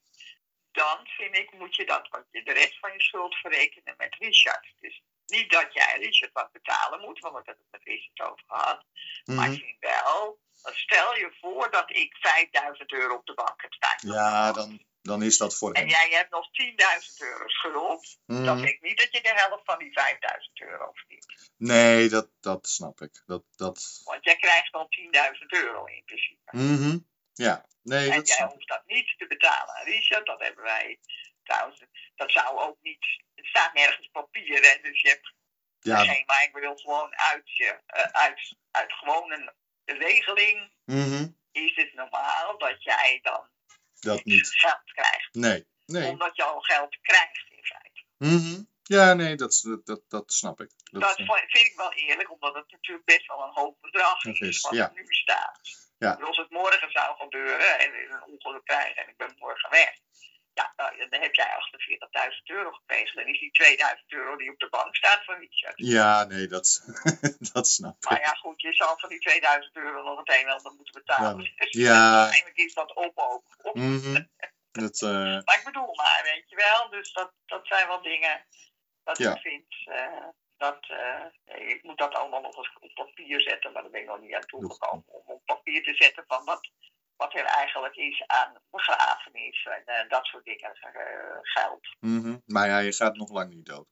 dan 0.73 0.99
vind 1.07 1.37
ik, 1.37 1.53
moet 1.53 1.77
je 1.77 1.87
dat, 1.87 2.09
want 2.09 2.25
je 2.31 2.43
de 2.43 2.53
rest 2.53 2.79
van 2.79 2.93
je 2.93 3.01
schuld 3.03 3.35
verrekenen 3.35 3.95
met 3.97 4.15
Richard. 4.19 4.73
Dus 4.81 5.03
niet 5.27 5.51
dat 5.51 5.73
jij 5.73 5.97
Richard 5.99 6.33
wat 6.33 6.53
betalen 6.53 7.01
moet, 7.01 7.19
want 7.19 7.35
we 7.35 7.43
hebben 7.45 7.65
het 7.71 7.81
met 7.81 7.95
Richard 7.95 8.31
over 8.31 8.45
gehad. 8.47 8.85
Maar 9.25 9.37
Mhm. 9.37 9.53
ik 9.53 9.61
vind 9.61 9.77
wel, 9.81 10.39
stel 10.63 11.17
je 11.17 11.37
voor 11.41 11.71
dat 11.71 11.91
ik 11.91 12.17
5000 12.17 12.93
euro 12.93 13.15
op 13.15 13.27
de 13.27 13.35
bank 13.35 13.63
heb 13.63 13.73
staan. 13.73 13.97
Ja, 14.15 14.53
dan, 14.53 14.83
dan 15.03 15.23
is 15.23 15.39
dat 15.39 15.57
voor 15.57 15.73
En 15.73 15.81
hem. 15.81 15.91
jij 15.91 16.09
hebt 16.11 16.31
nog 16.31 16.47
10.000 16.53 17.19
euro 17.19 17.49
schuld. 17.49 18.19
Dan 18.27 18.43
Mhm. 18.43 18.57
vind 18.57 18.69
ik 18.69 18.81
niet 18.83 18.99
dat 18.99 19.09
je 19.13 19.21
de 19.23 19.33
helft 19.35 19.65
van 19.65 19.79
die 19.79 19.93
5000 19.93 20.61
euro 20.61 20.91
verdient. 20.93 21.51
Nee, 21.57 22.09
dat, 22.09 22.29
dat 22.41 22.67
snap 22.69 23.01
ik. 23.01 23.23
Dat, 23.27 23.43
dat... 23.57 24.01
Want 24.05 24.25
jij 24.25 24.37
krijgt 24.37 24.73
dan 24.73 24.87
10.000 24.89 25.47
euro 25.49 25.85
in 25.85 26.03
principe. 26.05 26.57
Mhm. 26.57 26.99
Ja, 27.35 27.67
nee, 27.83 28.11
En 28.11 28.17
dat 28.17 28.29
jij 28.29 28.47
hoeft 28.47 28.69
dat 28.69 28.83
niet 28.87 29.15
te 29.19 29.27
betalen 29.27 29.75
aan 29.75 29.85
Richard. 29.85 30.27
Dat 30.27 30.41
hebben 30.41 30.65
wij 30.65 30.99
trouwens. 31.45 31.85
Dat 32.15 32.31
zou 32.31 32.59
ook 32.59 32.77
niet. 32.83 33.07
Het 33.35 33.47
staat 33.47 33.73
nergens 33.75 34.09
papier, 34.13 34.61
hè, 34.63 34.79
dus 34.83 35.01
je 35.01 35.09
hebt 35.09 35.33
Ja, 35.81 36.05
geen. 36.05 36.23
Maar 36.27 36.43
ik 36.43 36.53
wil 36.53 36.77
gewoon 36.77 37.17
uit, 37.17 37.57
je, 37.57 37.81
eh, 37.87 38.03
uit, 38.05 38.57
uit 38.71 38.93
gewoon 38.93 39.31
een 39.33 39.51
regeling. 39.85 40.73
mhm. 40.85 41.29
Is 41.53 41.73
het 41.77 41.95
normaal 41.95 42.59
dat 42.59 42.83
jij 42.83 43.19
dan 43.23 43.49
dat 44.03 44.25
niet. 44.25 44.49
geld 44.49 44.93
krijgt? 44.93 45.29
Nee, 45.33 45.67
nee. 45.87 46.09
Omdat 46.09 46.37
je 46.37 46.43
al 46.43 46.61
geld 46.61 46.99
krijgt 47.03 47.45
in 47.51 47.65
feite. 47.65 48.03
Mhm. 48.19 48.63
Ja, 48.83 49.15
nee, 49.15 49.37
dat, 49.37 49.61
dat, 49.63 49.87
dat, 49.87 50.03
dat 50.09 50.33
snap 50.33 50.61
ik. 50.61 50.71
Dat, 50.91 51.01
Dat 51.01 51.15
vind 51.17 51.67
ik 51.67 51.73
wel 51.77 51.93
eerlijk, 51.93 52.31
omdat 52.33 52.55
het 52.55 52.71
natuurlijk 52.71 53.07
best 53.07 53.27
wel 53.27 53.43
een 53.43 53.53
hoog 53.55 53.75
bedrag 53.81 54.25
is, 54.25 54.41
is, 54.41 54.61
wat 54.61 54.73
ja. 54.73 54.89
er 54.89 54.95
nu 54.95 55.07
staat. 55.07 55.61
Ja. 55.99 56.17
Dus 56.17 56.27
Als 56.27 56.37
het 56.37 56.51
morgen 56.51 56.91
zou 56.91 57.17
gebeuren 57.17 57.79
en 57.79 58.03
ik 58.03 58.11
een 58.11 58.33
ongeluk 58.33 58.65
krijg 58.65 58.95
en 58.95 59.09
ik 59.09 59.17
ben 59.17 59.35
morgen 59.39 59.71
weg. 59.71 59.93
Ja, 61.13 61.19
dan 61.19 61.21
heb 61.21 61.35
jij 61.35 62.31
48.000 62.35 62.43
euro 62.45 62.71
gekregen. 62.73 63.17
Dan 63.17 63.27
is 63.27 63.41
die 63.41 63.51
2000 63.51 64.13
euro 64.13 64.37
die 64.37 64.51
op 64.51 64.59
de 64.59 64.69
bank 64.69 64.97
staat 64.97 65.25
van 65.25 65.35
Richard. 65.39 65.75
ja, 65.77 66.25
nee, 66.25 66.47
dat, 66.47 66.83
dat 67.53 67.69
snap 67.69 67.97
Maar 68.05 68.19
ik. 68.19 68.25
ja, 68.27 68.33
goed, 68.33 68.61
je 68.61 68.73
zal 68.73 68.99
van 68.99 69.09
die 69.09 69.19
2000 69.21 69.77
euro 69.77 70.03
nog 70.03 70.19
het 70.19 70.29
een 70.29 70.47
en 70.47 70.53
ander 70.57 70.73
moeten 70.73 70.93
betalen. 71.05 71.37
Dus 71.57 71.71
Ja. 71.71 72.21
Uiteindelijk 72.21 72.57
is 72.59 72.75
dat 72.75 72.95
op 72.95 73.13
ook. 73.19 73.45
Mhm. 73.75 74.23
Dat, 74.73 75.03
eh, 75.11 75.11
Maar 75.45 75.59
ik 75.59 75.65
bedoel 75.65 75.95
maar, 75.95 76.21
weet 76.23 76.45
je 76.51 76.57
wel. 76.57 76.91
Dus 76.91 77.13
dat, 77.13 77.33
dat 77.47 77.67
zijn 77.67 77.87
wel 77.89 78.03
dingen 78.03 78.45
dat 79.05 79.19
Ja. 79.19 79.35
ik 79.35 79.41
vind. 79.41 79.67
eh, 79.85 80.27
dat, 80.57 80.87
eh, 80.89 81.69
ik 81.69 81.83
moet 81.83 81.99
dat 81.99 82.15
allemaal 82.15 82.41
nog 82.41 82.57
eens 82.57 82.73
op 82.81 82.95
papier 82.95 83.41
zetten, 83.41 83.73
maar 83.73 83.83
daar 83.83 83.91
ben 83.91 84.01
ik 84.01 84.07
nog 84.07 84.21
niet 84.21 84.35
aan 84.35 84.47
toegekomen. 84.47 85.05
Om 85.07 85.23
op 85.27 85.45
papier 85.45 85.83
te 85.85 85.95
zetten 85.95 86.25
van 86.27 86.45
wat, 86.45 86.71
wat 87.23 87.35
er 87.35 87.45
eigenlijk 87.45 87.97
is 87.97 88.23
aan 88.27 88.53
begrafenis 88.71 89.69
en 89.77 89.83
eh, 89.85 90.09
dat 90.09 90.25
soort 90.25 90.45
dingen, 90.45 90.75
eh, 90.75 91.39
geld. 91.43 91.97
mhm. 92.01 92.37
Maar 92.47 92.69
ja, 92.69 92.79
je 92.79 92.93
gaat 92.93 93.17
nog 93.17 93.31
lang 93.31 93.51
niet 93.55 93.67
dood. 93.67 93.87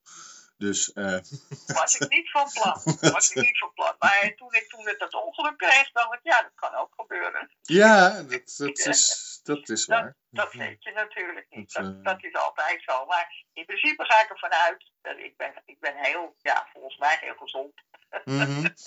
Dus, 0.57 0.93
eh, 0.93 1.19
Was 1.81 1.95
ik 1.99 2.09
niet 2.09 2.31
van 2.31 2.51
plan. 2.53 2.81
Was 3.13 3.31
ik 3.31 3.43
niet 3.43 3.59
van 3.59 3.73
plan. 3.75 3.95
Maar 3.99 4.33
toen 4.37 4.53
ik 4.53 4.69
toen 4.69 4.89
ik 4.89 4.99
dat 4.99 5.15
ongeluk 5.15 5.57
kreeg, 5.57 5.91
dacht 5.93 6.15
ik, 6.15 6.21
ja, 6.23 6.43
dat 6.43 6.55
kan 6.55 6.75
ook 6.75 6.93
gebeuren. 6.97 7.51
ja, 7.63 8.23
dat, 8.23 8.55
dat, 8.57 8.79
is, 8.93 9.41
dat 9.43 9.69
is 9.69 9.87
waar. 9.87 10.17
Dat 10.31 10.53
weet 10.53 10.85
je 10.85 10.93
natuurlijk 10.93 11.47
niet. 11.51 11.73
Dat, 12.03 12.23
is 12.25 12.35
altijd 12.35 12.83
zo. 12.83 13.07
Maar 13.07 13.45
in 13.53 13.65
principe 13.65 14.05
ga 14.05 14.23
ik 14.23 14.31
ervan 14.31 14.53
uit 14.53 14.93
dat 15.03 15.17
ik 15.19 15.37
ben, 15.37 15.63
ik 15.65 15.81
ben 15.81 15.97
heel, 15.97 16.37
ja, 16.39 16.69
volgens 16.73 16.97
mij 16.99 17.19
heel 17.21 17.37
gezond. 17.37 17.75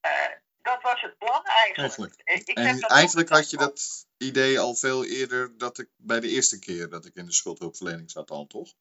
Eh, 0.00 0.32
dat 0.62 0.82
was 0.82 1.00
het 1.00 1.18
plan 1.18 1.44
eigenlijk. 1.44 1.76
Eigenlijk. 1.78 2.48
Ik, 2.48 2.56
En 2.56 2.80
eigenlijk 2.80 3.28
had 3.28 3.50
je 3.50 3.56
dat 3.56 4.06
idee 4.18 4.60
al 4.60 4.74
veel 4.74 5.04
eerder 5.04 5.58
dat 5.58 5.78
ik 5.78 5.88
bij 5.96 6.20
de 6.20 6.28
eerste 6.28 6.58
keer 6.58 6.88
dat 6.88 7.04
ik 7.04 7.14
in 7.14 7.24
de 7.26 7.32
schuldhulpverlening 7.32 8.10
zat 8.10 8.30
al, 8.30 8.46
toch? 8.46 8.72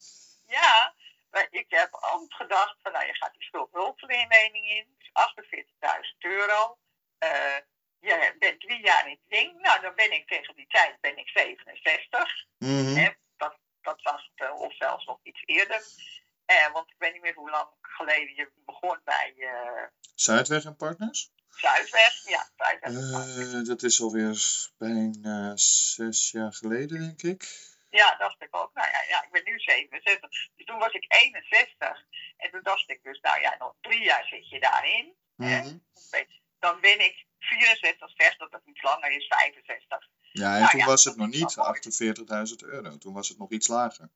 Ja, 0.48 0.94
maar 1.32 1.48
ik 1.50 1.66
heb 1.70 1.90
altijd 1.92 2.34
gedacht 2.34 2.76
van, 2.82 2.92
nou, 2.92 3.06
je 3.06 3.16
gaat 3.16 3.34
die 3.34 3.44
schuldhulpverlening 3.44 4.70
in, 4.70 4.96
dus 4.98 5.12
48.000 6.13 6.18
euro. 6.18 6.78
Eh, 7.18 7.58
je 8.00 8.36
bent 8.40 8.60
drie 8.60 8.84
jaar 8.84 9.06
in 9.06 9.20
het 9.22 9.30
ding. 9.40 9.62
Nou, 9.62 9.82
dan 9.82 9.96
ben 9.96 10.12
ik 10.12 10.28
tegen 10.28 10.56
die 10.56 10.68
tijd 10.68 11.02
ben 11.02 11.18
ik 11.18 11.28
67. 11.28 12.46
Mhm. 12.58 13.12
Dat, 13.38 13.58
dat 13.82 14.02
was 14.02 14.32
het, 14.36 14.48
eh, 14.48 14.60
of 14.60 14.76
zelfs 14.76 15.06
nog 15.06 15.20
iets 15.24 15.42
eerder. 15.46 15.82
Eh, 16.46 16.72
want 16.72 16.90
ik 16.90 16.96
weet 16.98 17.13
niet 17.13 17.22
meer 17.22 17.36
hoe 17.36 17.50
lang 17.50 17.68
geleden 17.82 18.36
je 18.36 18.52
begon 18.66 19.00
bij 19.04 19.34
eh, 19.38 19.84
Zuidweg 20.16 20.66
en 20.66 20.76
Partners? 20.76 21.32
Zuidwest. 21.50 22.30
Ja, 22.30 22.50
Zuidwest. 22.58 23.54
Eh, 23.54 23.64
dat 23.64 23.84
is 23.84 24.02
alweer 24.02 24.38
bijna 24.78 25.58
zes 25.58 26.32
jaar 26.32 26.54
geleden, 26.54 27.00
denk 27.00 27.22
ik. 27.22 27.42
Ja, 27.90 28.16
dacht 28.18 28.42
ik 28.42 28.56
ook. 28.56 28.74
Nou 28.74 28.88
ja, 28.92 29.04
ja, 29.10 29.24
ik 29.24 29.32
ben 29.32 29.44
nu 29.44 29.60
67. 29.60 30.30
Dus 30.56 30.66
toen 30.66 30.80
was 30.80 30.94
ik 30.94 31.06
61. 31.08 32.06
En 32.38 32.52
toen 32.52 32.64
dacht 32.64 32.90
ik 32.90 33.04
dus, 33.04 33.20
nou 33.20 33.42
ja, 33.42 33.56
nog 33.60 33.74
drie 33.82 34.04
jaar 34.04 34.28
zit 34.28 34.50
je 34.50 34.60
daarin. 34.60 35.16
Mhm. 35.36 35.78
Dan 36.60 36.82
ben 36.82 37.00
ik 37.00 37.26
64, 37.40 38.12
60, 38.16 38.50
dat 38.50 38.62
iets 38.66 38.82
langer 38.82 39.12
is, 39.12 39.28
65. 39.28 40.10
Ja, 40.38 40.54
en 40.54 40.60
Nou 40.60 40.71
toen 40.71 40.80
ja, 40.80 40.86
was 40.86 41.04
het 41.04 41.15
nog 41.15 41.28
niet 41.28 41.54
wel 41.54 41.65
mooi. 41.65 42.47
48.000 42.50 42.56
euro. 42.58 42.97
Toen 42.97 43.13
was 43.13 43.30
het 43.30 43.38
nog 43.38 43.52
iets 43.52 43.67
lager. 43.67 44.10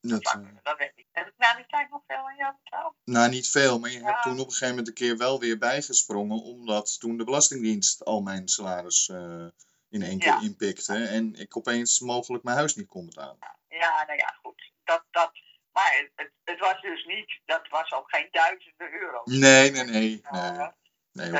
Dat, 0.00 0.22
Dat, 0.22 0.34
eh, 0.34 0.48
dat 0.62 0.78
weet 0.78 0.92
ik. 0.94 1.06
Heb 1.12 1.26
ik 1.26 1.32
na 1.36 1.54
die 1.54 1.66
tijd 1.66 1.90
nog 1.90 2.02
veel 2.06 2.28
aan 2.28 2.36
jou 2.36 2.54
betaald? 2.64 2.94
nou, 3.04 3.30
niet 3.30 3.48
veel, 3.48 3.78
maar 3.78 3.90
je 3.90 4.04
hebt 4.04 4.22
toen 4.22 4.32
op 4.32 4.46
een 4.46 4.52
gegeven 4.52 4.68
moment 4.68 4.88
een 4.88 4.94
keer 4.94 5.16
wel 5.16 5.40
weer 5.40 5.58
bijgesprongen, 5.58 6.42
omdat 6.42 7.00
toen 7.00 7.16
de 7.16 7.24
Belastingdienst 7.24 8.04
al 8.04 8.20
mijn 8.20 8.48
salaris 8.48 9.08
eh, 9.08 9.46
in 9.88 10.02
één 10.02 10.18
keer 10.18 10.42
inpikte 10.42 10.94
en 10.94 11.34
ik 11.34 11.56
opeens 11.56 12.00
mogelijk 12.00 12.44
mijn 12.44 12.56
huis 12.56 12.74
niet 12.74 12.88
kon 12.88 13.06
betalen. 13.06 13.38
Ja, 13.68 14.04
nou 14.06 14.18
ja, 14.18 14.38
goed. 14.42 14.72
Dat, 14.84 15.04
dat, 15.10 15.32
maar 15.72 16.10
het, 16.14 16.30
het 16.44 16.58
was 16.58 16.80
dus 16.80 17.04
niet, 17.04 17.40
dat 17.44 17.68
was 17.68 17.92
ook 17.92 18.10
geen 18.10 18.28
duizenden 18.30 18.92
euro's. 18.92 19.24
Nee, 19.24 19.70
nee, 19.70 19.84
nee. 19.84 20.22
Nee. 21.12 21.30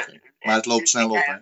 Maar 0.40 0.54
het 0.54 0.66
loopt 0.66 0.88
snel 0.88 1.10
op, 1.10 1.16
hè? 1.16 1.36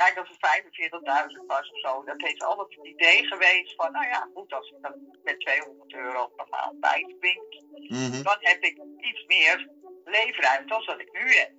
Kijk, 0.00 0.18
als 0.18 0.28
het 0.28 0.40
45.000 0.40 1.46
was 1.46 1.70
of 1.70 1.78
zo, 1.80 2.04
dat 2.04 2.14
heeft 2.16 2.42
altijd 2.44 2.76
het 2.76 2.86
idee 2.86 3.26
geweest 3.26 3.74
van, 3.74 3.92
nou 3.92 4.06
ja, 4.06 4.28
goed, 4.34 4.52
als 4.52 4.70
ik 4.70 4.82
dat 4.82 4.96
met 5.22 5.40
200 5.40 5.94
euro 5.94 6.26
per 6.36 6.46
maand 6.50 6.80
bijspringt, 6.80 7.64
Mhm. 7.88 8.22
dan 8.22 8.36
heb 8.40 8.62
ik 8.62 8.76
iets 8.98 9.24
meer 9.26 9.68
leefruimte 10.04 10.68
dan 10.68 10.84
dat 10.86 11.00
ik 11.00 11.12
nu 11.12 11.32
heb. 11.34 11.50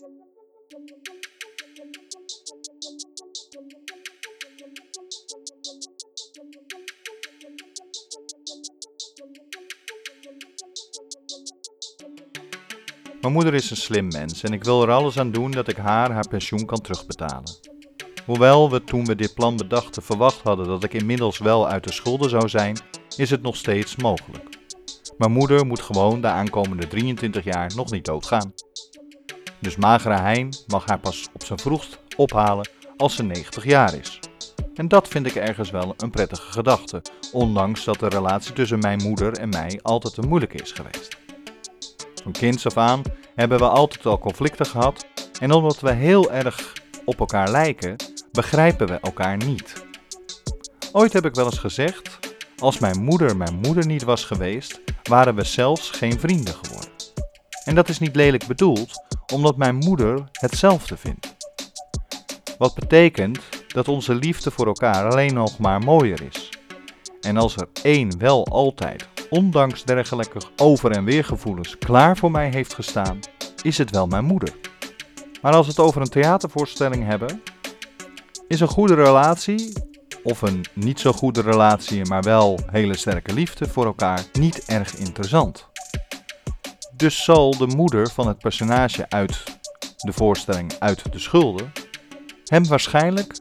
Mijn 13.21 13.33
moeder 13.33 13.53
is 13.53 13.69
een 13.71 13.77
slim 13.77 14.07
mens 14.07 14.43
en 14.43 14.53
ik 14.53 14.63
wil 14.63 14.81
er 14.81 14.91
alles 14.91 15.19
aan 15.19 15.31
doen 15.31 15.51
dat 15.51 15.67
ik 15.67 15.77
haar 15.77 16.11
haar 16.11 16.27
pensioen 16.27 16.65
kan 16.65 16.81
terugbetalen. 16.81 17.68
Hoewel 18.25 18.69
we 18.69 18.83
toen 18.83 19.05
we 19.05 19.15
dit 19.15 19.33
plan 19.33 19.57
bedachten 19.57 20.03
verwacht 20.03 20.41
hadden 20.41 20.67
dat 20.67 20.83
ik 20.83 20.93
inmiddels 20.93 21.37
wel 21.37 21.67
uit 21.67 21.83
de 21.83 21.93
schulden 21.93 22.29
zou 22.29 22.49
zijn, 22.49 22.77
is 23.17 23.29
het 23.29 23.41
nog 23.41 23.55
steeds 23.55 23.95
mogelijk. 23.95 24.57
Mijn 25.17 25.31
moeder 25.31 25.65
moet 25.65 25.81
gewoon 25.81 26.21
de 26.21 26.27
aankomende 26.27 26.87
23 26.87 27.43
jaar 27.43 27.71
nog 27.75 27.91
niet 27.91 28.05
doodgaan. 28.05 28.53
Dus 29.59 29.75
magere 29.75 30.19
Hein 30.19 30.53
mag 30.67 30.85
haar 30.85 30.99
pas 30.99 31.27
op 31.33 31.43
zijn 31.43 31.59
vroegst 31.59 31.99
ophalen 32.15 32.69
als 32.97 33.15
ze 33.15 33.23
90 33.23 33.65
jaar 33.65 33.93
is. 33.93 34.19
En 34.73 34.87
dat 34.87 35.07
vind 35.07 35.25
ik 35.25 35.35
ergens 35.35 35.69
wel 35.69 35.93
een 35.97 36.09
prettige 36.09 36.51
gedachte, 36.51 37.01
ondanks 37.31 37.83
dat 37.83 37.99
de 37.99 38.07
relatie 38.07 38.53
tussen 38.53 38.79
mijn 38.79 39.01
moeder 39.03 39.33
en 39.33 39.49
mij 39.49 39.79
altijd 39.81 40.17
een 40.17 40.27
moeilijke 40.27 40.57
is 40.57 40.71
geweest. 40.71 41.17
Van 42.23 42.31
kinds 42.31 42.65
af 42.65 42.77
aan 42.77 43.01
hebben 43.35 43.59
we 43.59 43.67
altijd 43.67 44.05
al 44.05 44.19
conflicten 44.19 44.65
gehad 44.65 45.05
en 45.39 45.51
omdat 45.51 45.79
we 45.79 45.91
heel 45.91 46.31
erg 46.31 46.73
op 47.05 47.19
elkaar 47.19 47.51
lijken, 47.51 47.95
begrijpen 48.39 48.87
we 48.87 48.99
elkaar 48.99 49.37
niet. 49.37 49.73
Ooit 50.91 51.13
heb 51.13 51.25
ik 51.25 51.35
wel 51.35 51.45
eens 51.45 51.57
gezegd: 51.57 52.19
als 52.57 52.79
mijn 52.79 53.03
moeder 53.03 53.37
mijn 53.37 53.55
moeder 53.55 53.85
niet 53.85 54.03
was 54.03 54.23
geweest, 54.23 54.81
waren 55.03 55.35
we 55.35 55.43
zelfs 55.43 55.89
geen 55.89 56.19
vrienden 56.19 56.53
geworden. 56.53 56.89
En 57.63 57.75
dat 57.75 57.89
is 57.89 57.99
niet 57.99 58.15
lelijk 58.15 58.47
bedoeld, 58.47 59.03
omdat 59.33 59.57
mijn 59.57 59.75
moeder 59.75 60.23
hetzelfde 60.31 60.97
vindt. 60.97 61.35
Wat 62.57 62.75
betekent 62.75 63.39
dat 63.67 63.87
onze 63.87 64.15
liefde 64.15 64.51
voor 64.51 64.67
elkaar 64.67 65.11
alleen 65.11 65.33
nog 65.33 65.57
maar 65.57 65.79
mooier 65.79 66.21
is. 66.31 66.49
En 67.21 67.37
als 67.37 67.55
er 67.55 67.67
één 67.83 68.17
wel 68.17 68.47
altijd, 68.47 69.07
ondanks 69.29 69.83
dergelijke 69.83 70.39
over- 70.55 70.91
en 70.91 71.03
weergevoelens, 71.03 71.77
klaar 71.77 72.17
voor 72.17 72.31
mij 72.31 72.49
heeft 72.49 72.73
gestaan, 72.73 73.19
is 73.63 73.77
het 73.77 73.91
wel 73.91 74.07
mijn 74.07 74.25
moeder. 74.25 74.53
Maar 75.41 75.53
als 75.53 75.65
we 75.65 75.71
het 75.71 75.81
over 75.81 76.01
een 76.01 76.09
theatervoorstelling 76.09 77.05
hebben, 77.05 77.41
is 78.49 78.59
een 78.59 78.67
goede 78.67 78.93
relatie, 78.93 79.73
of 80.23 80.41
een 80.41 80.65
niet 80.73 80.99
zo 80.99 81.11
goede 81.11 81.41
relatie, 81.41 82.05
maar 82.05 82.23
wel 82.23 82.59
hele 82.71 82.97
sterke 82.97 83.33
liefde 83.33 83.69
voor 83.69 83.85
elkaar, 83.85 84.23
niet 84.33 84.65
erg 84.65 84.95
interessant. 84.95 85.67
Dus 86.95 87.23
zal 87.23 87.57
de 87.57 87.67
moeder 87.67 88.09
van 88.09 88.27
het 88.27 88.37
personage 88.37 89.09
uit 89.09 89.43
de 89.97 90.13
voorstelling 90.13 90.73
Uit 90.79 91.11
de 91.11 91.19
Schulden 91.19 91.71
hem 92.45 92.67
waarschijnlijk 92.67 93.39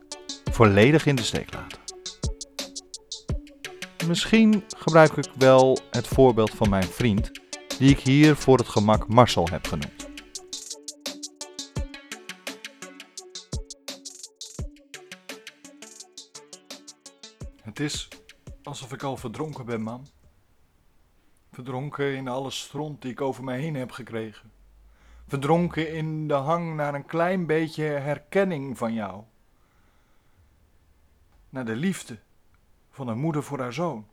volledig 0.50 1.06
in 1.06 1.16
de 1.16 1.22
steek 1.22 1.54
laten. 1.54 1.78
Misschien 4.06 4.64
gebruik 4.76 5.16
ik 5.16 5.28
wel 5.38 5.78
het 5.90 6.06
voorbeeld 6.06 6.50
van 6.50 6.68
mijn 6.68 6.88
vriend, 6.88 7.30
die 7.78 7.90
ik 7.90 8.00
hier 8.00 8.36
voor 8.36 8.58
het 8.58 8.68
gemak 8.68 9.08
Marcel 9.08 9.48
heb 9.50 9.66
genoemd. 9.66 10.17
Het 17.78 17.86
is 17.86 18.08
alsof 18.62 18.92
ik 18.92 19.02
al 19.02 19.16
verdronken 19.16 19.64
ben, 19.64 19.82
man. 19.82 20.06
Verdronken 21.52 22.16
in 22.16 22.28
alle 22.28 22.50
stront 22.50 23.02
die 23.02 23.10
ik 23.10 23.20
over 23.20 23.44
me 23.44 23.52
heen 23.52 23.74
heb 23.74 23.90
gekregen. 23.90 24.52
Verdronken 25.26 25.92
in 25.92 26.28
de 26.28 26.34
hang 26.34 26.74
naar 26.74 26.94
een 26.94 27.06
klein 27.06 27.46
beetje 27.46 27.82
herkenning 27.82 28.78
van 28.78 28.92
jou. 28.92 29.22
Naar 31.48 31.64
de 31.64 31.76
liefde 31.76 32.18
van 32.90 33.08
een 33.08 33.18
moeder 33.18 33.42
voor 33.42 33.60
haar 33.60 33.72
zoon. 33.72 34.06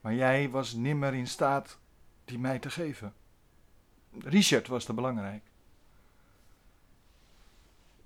Maar 0.00 0.14
jij 0.14 0.50
was 0.50 0.72
nimmer 0.72 1.14
in 1.14 1.28
staat 1.28 1.78
die 2.24 2.38
mij 2.38 2.58
te 2.58 2.70
geven. 2.70 3.14
Richard 4.18 4.66
was 4.66 4.84
te 4.84 4.92
belangrijk. 4.92 5.42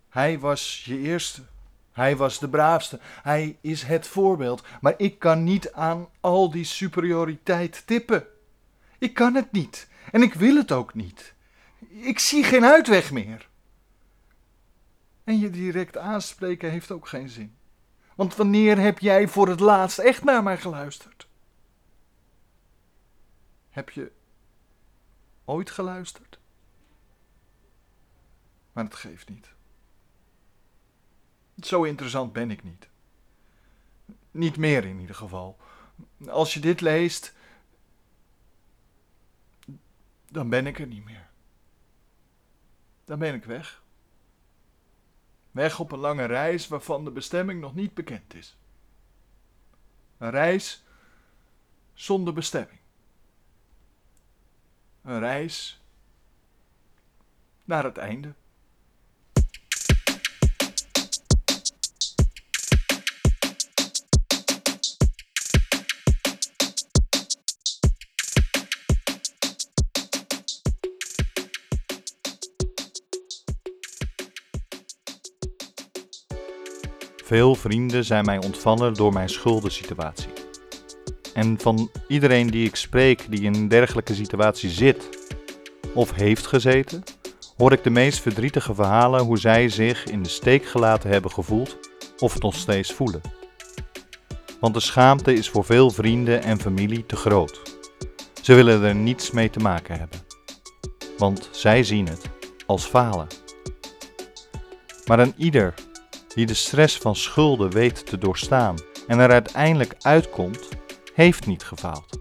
Hij 0.09 0.39
was 0.39 0.85
je 0.85 0.99
eerste. 0.99 1.53
Hij 1.95 2.17
was 2.17 2.39
de 2.39 2.49
braafste. 2.49 3.01
Hij 3.03 3.59
is 3.61 3.83
het 3.83 4.07
voorbeeld. 4.07 4.65
Maar 4.81 4.95
ik 4.97 5.19
kan 5.19 5.45
niet 5.45 5.73
aan 5.73 6.09
al 6.21 6.51
die 6.51 6.65
superioriteit 6.65 7.87
tippen. 7.87 8.27
Ik 8.99 9.15
kan 9.15 9.35
het 9.35 9.53
niet. 9.53 9.89
En 10.13 10.23
ik 10.23 10.35
wil 10.35 10.57
het 10.57 10.73
ook 10.73 10.95
niet. 10.95 11.35
Ik 11.89 12.19
zie 12.19 12.45
geen 12.45 12.65
uitweg 12.65 13.13
meer. 13.13 13.49
En 15.25 15.39
je 15.39 15.51
direct 15.51 15.97
aanspreken 15.97 16.71
heeft 16.71 16.91
ook 16.91 17.09
geen 17.09 17.29
zin. 17.29 17.57
Want 18.15 18.37
wanneer 18.37 18.79
heb 18.79 18.99
jij 18.99 19.29
voor 19.29 19.49
het 19.49 19.61
laatst 19.61 19.99
echt 19.99 20.25
naar 20.25 20.43
mij 20.43 20.59
geluisterd? 20.59 21.29
Heb 23.71 23.91
je 23.91 24.13
ooit 25.45 25.71
geluisterd? 25.71 26.39
Maar 28.73 28.85
het 28.85 28.95
geeft 28.95 29.29
niet. 29.29 29.55
Zo 31.61 31.83
interessant 31.83 32.33
ben 32.33 32.51
ik 32.51 32.63
niet. 32.63 32.89
Niet 34.31 34.57
meer 34.57 34.85
in 34.85 35.01
ieder 35.01 35.15
geval. 35.15 35.59
Als 36.29 36.55
je 36.55 36.61
dit 36.61 36.81
leest, 36.81 37.35
dan 40.29 40.49
ben 40.49 40.67
ik 40.67 40.79
er 40.79 40.87
niet 40.87 41.05
meer. 41.05 41.29
Dan 43.05 43.19
ben 43.19 43.35
ik 43.35 43.45
weg. 43.45 43.83
Weg 45.51 45.81
op 45.81 45.93
een 45.93 45.99
lange 45.99 46.25
reis 46.25 46.69
waarvan 46.69 47.05
de 47.05 47.11
bestemming 47.11 47.61
nog 47.61 47.75
niet 47.75 47.95
bekend 47.95 48.35
is. 48.35 48.57
Een 50.19 50.31
reis 50.31 50.85
zonder 51.93 52.35
bestemming. 52.35 52.81
Een 55.03 55.19
reis 55.19 55.81
naar 57.65 57.85
het 57.85 57.97
einde. 57.97 58.35
Veel 77.25 77.55
vrienden 77.55 78.05
zijn 78.05 78.25
mij 78.25 78.43
ontvallen 78.43 78.95
door 78.95 79.13
mijn 79.13 79.29
schuldensituatie. 79.29 80.33
En 81.35 81.59
van 81.61 81.91
iedereen 82.09 82.47
die 82.47 82.67
ik 82.67 82.77
spreek 82.77 83.27
die 83.29 83.43
in 83.43 83.55
een 83.55 83.69
dergelijke 83.69 84.15
situatie 84.15 84.71
zit 84.71 85.09
of 85.95 86.13
heeft 86.13 86.47
gezeten, 86.47 87.03
hoor 87.57 87.73
ik 87.73 87.83
de 87.85 87.91
meest 87.91 88.21
verdrietige 88.21 88.75
verhalen 88.75 89.21
hoe 89.21 89.39
zij 89.39 89.69
zich 89.69 90.05
in 90.05 90.23
de 90.23 90.29
steek 90.29 90.65
gelaten 90.65 91.11
hebben 91.11 91.31
gevoeld 91.31 91.79
of 92.19 92.33
het 92.33 92.43
nog 92.43 92.55
steeds 92.55 92.93
voelen. 92.93 93.21
Want 94.61 94.75
de 94.75 94.81
schaamte 94.81 95.33
is 95.33 95.51
voor 95.51 95.65
veel 95.65 95.91
vrienden 95.91 96.43
en 96.43 96.61
familie 96.61 97.07
te 97.07 97.17
groot. 97.17 97.61
Ze 98.43 98.55
willen 98.55 98.83
er 98.83 98.95
niets 98.95 99.31
mee 99.31 99.51
te 99.51 99.59
maken 99.59 99.99
hebben, 99.99 100.21
want 101.19 101.49
zij 101.53 101.85
zien 101.85 102.09
het 102.09 102.31
als 102.67 102.85
falen. 102.85 103.27
Maar 105.07 105.19
een 105.19 105.35
ieder 105.37 105.75
die 106.35 106.47
de 106.47 106.55
stress 106.55 106.99
van 106.99 107.17
schulden 107.17 107.71
weet 107.71 108.07
te 108.07 108.19
doorstaan 108.19 108.77
en 109.07 109.19
er 109.19 109.31
uiteindelijk 109.31 109.95
uitkomt, 110.01 110.69
heeft 111.15 111.47
niet 111.47 111.63
gefaald. 111.63 112.19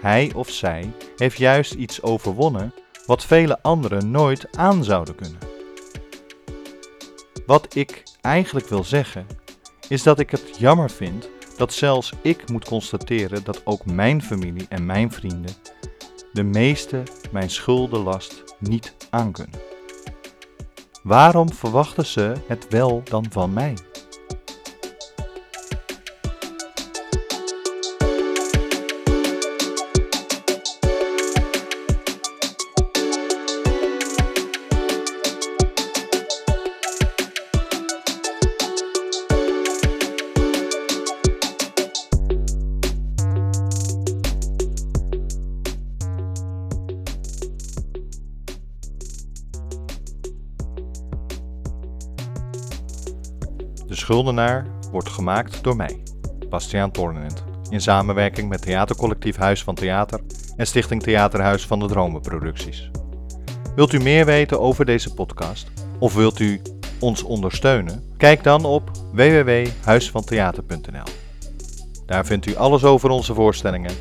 Hij 0.00 0.32
of 0.34 0.50
zij 0.50 0.92
heeft 1.16 1.38
juist 1.38 1.72
iets 1.72 2.02
overwonnen 2.02 2.74
wat 3.06 3.24
vele 3.24 3.62
anderen 3.62 4.10
nooit 4.10 4.56
aan 4.56 4.84
zouden 4.84 5.14
kunnen. 5.14 5.38
Wat 7.46 7.74
ik 7.74 8.02
eigenlijk 8.20 8.68
wil 8.68 8.84
zeggen, 8.84 9.26
is 9.88 10.02
dat 10.02 10.18
ik 10.18 10.30
het 10.30 10.58
jammer 10.58 10.90
vind 10.90 11.28
dat 11.56 11.72
zelfs 11.72 12.12
ik 12.22 12.50
moet 12.50 12.64
constateren 12.64 13.44
dat 13.44 13.66
ook 13.66 13.84
mijn 13.84 14.22
familie 14.22 14.66
en 14.68 14.86
mijn 14.86 15.12
vrienden 15.12 15.54
de 16.32 16.42
meeste 16.42 17.02
mijn 17.30 17.50
schuldenlast 17.50 18.44
niet 18.58 18.96
aankunnen. 19.10 19.69
Waarom 21.02 21.52
verwachten 21.52 22.06
ze 22.06 22.32
het 22.46 22.66
wel 22.68 23.02
dan 23.04 23.26
van 23.30 23.52
mij? 23.52 23.74
Schuldenaar 54.10 54.66
wordt 54.90 55.08
gemaakt 55.08 55.62
door 55.62 55.76
mij, 55.76 56.02
Bastiaan 56.48 56.90
Toornent, 56.90 57.44
in 57.68 57.80
samenwerking 57.80 58.48
met 58.48 58.62
Theatercollectief 58.62 59.36
Huis 59.36 59.62
van 59.62 59.74
Theater 59.74 60.20
en 60.56 60.66
Stichting 60.66 61.02
Theaterhuis 61.02 61.66
van 61.66 61.78
de 61.78 61.86
Dromen 61.86 62.20
Producties. 62.20 62.90
Wilt 63.74 63.92
u 63.92 63.98
meer 63.98 64.24
weten 64.24 64.60
over 64.60 64.84
deze 64.84 65.14
podcast 65.14 65.70
of 65.98 66.14
wilt 66.14 66.38
u 66.38 66.60
ons 67.00 67.22
ondersteunen? 67.22 68.04
Kijk 68.16 68.42
dan 68.42 68.64
op 68.64 68.90
www.huisvantheater.nl. 69.12 71.12
Daar 72.06 72.26
vindt 72.26 72.46
u 72.46 72.56
alles 72.56 72.84
over 72.84 73.10
onze 73.10 73.34
voorstellingen 73.34 73.92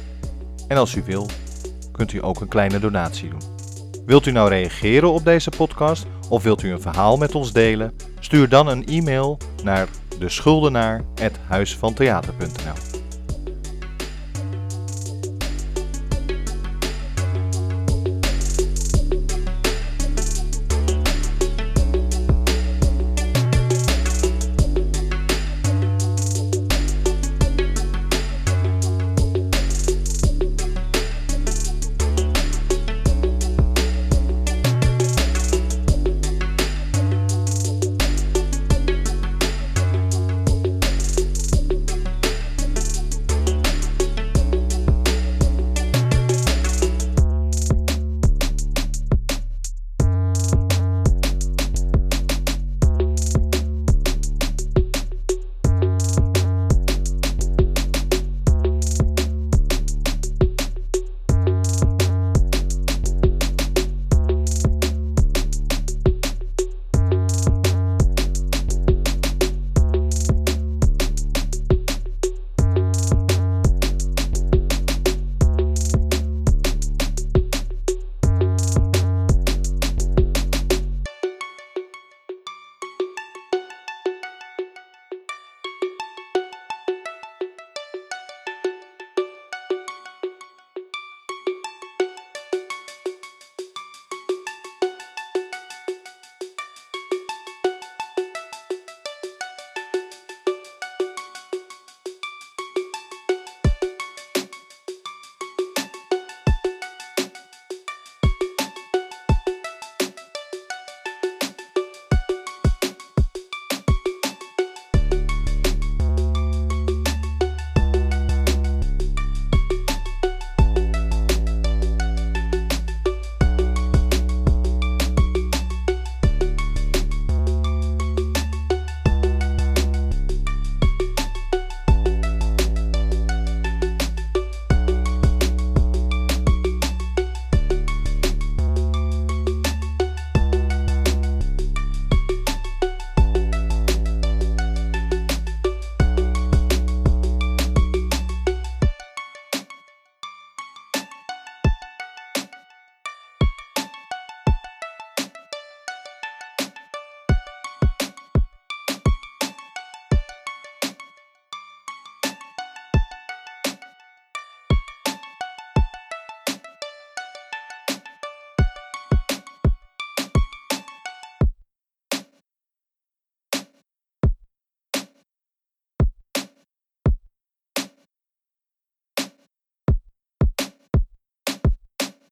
en 0.68 0.78
als 0.78 0.96
u 0.96 1.04
wil, 1.06 1.30
kunt 1.92 2.14
u 2.14 2.24
ook 2.24 2.42
een 2.42 2.48
kleine 2.48 2.80
donatie 2.80 3.30
doen. 3.30 3.42
Wilt 4.06 4.26
u 4.26 4.32
nou 4.32 4.50
reageren 4.50 5.12
op 5.12 5.24
deze 5.24 5.52
podcast 5.58 6.06
of 6.30 6.44
wilt 6.44 6.64
u 6.64 6.72
een 6.72 6.82
verhaal 6.82 7.18
met 7.18 7.36
ons 7.36 7.54
delen? 7.54 7.94
Stuur 8.20 8.50
dan 8.50 8.68
een 8.68 8.86
e-mail 8.86 9.38
naar 9.64 9.88
deschuldenaar.huisvantheater.nl 10.20 12.89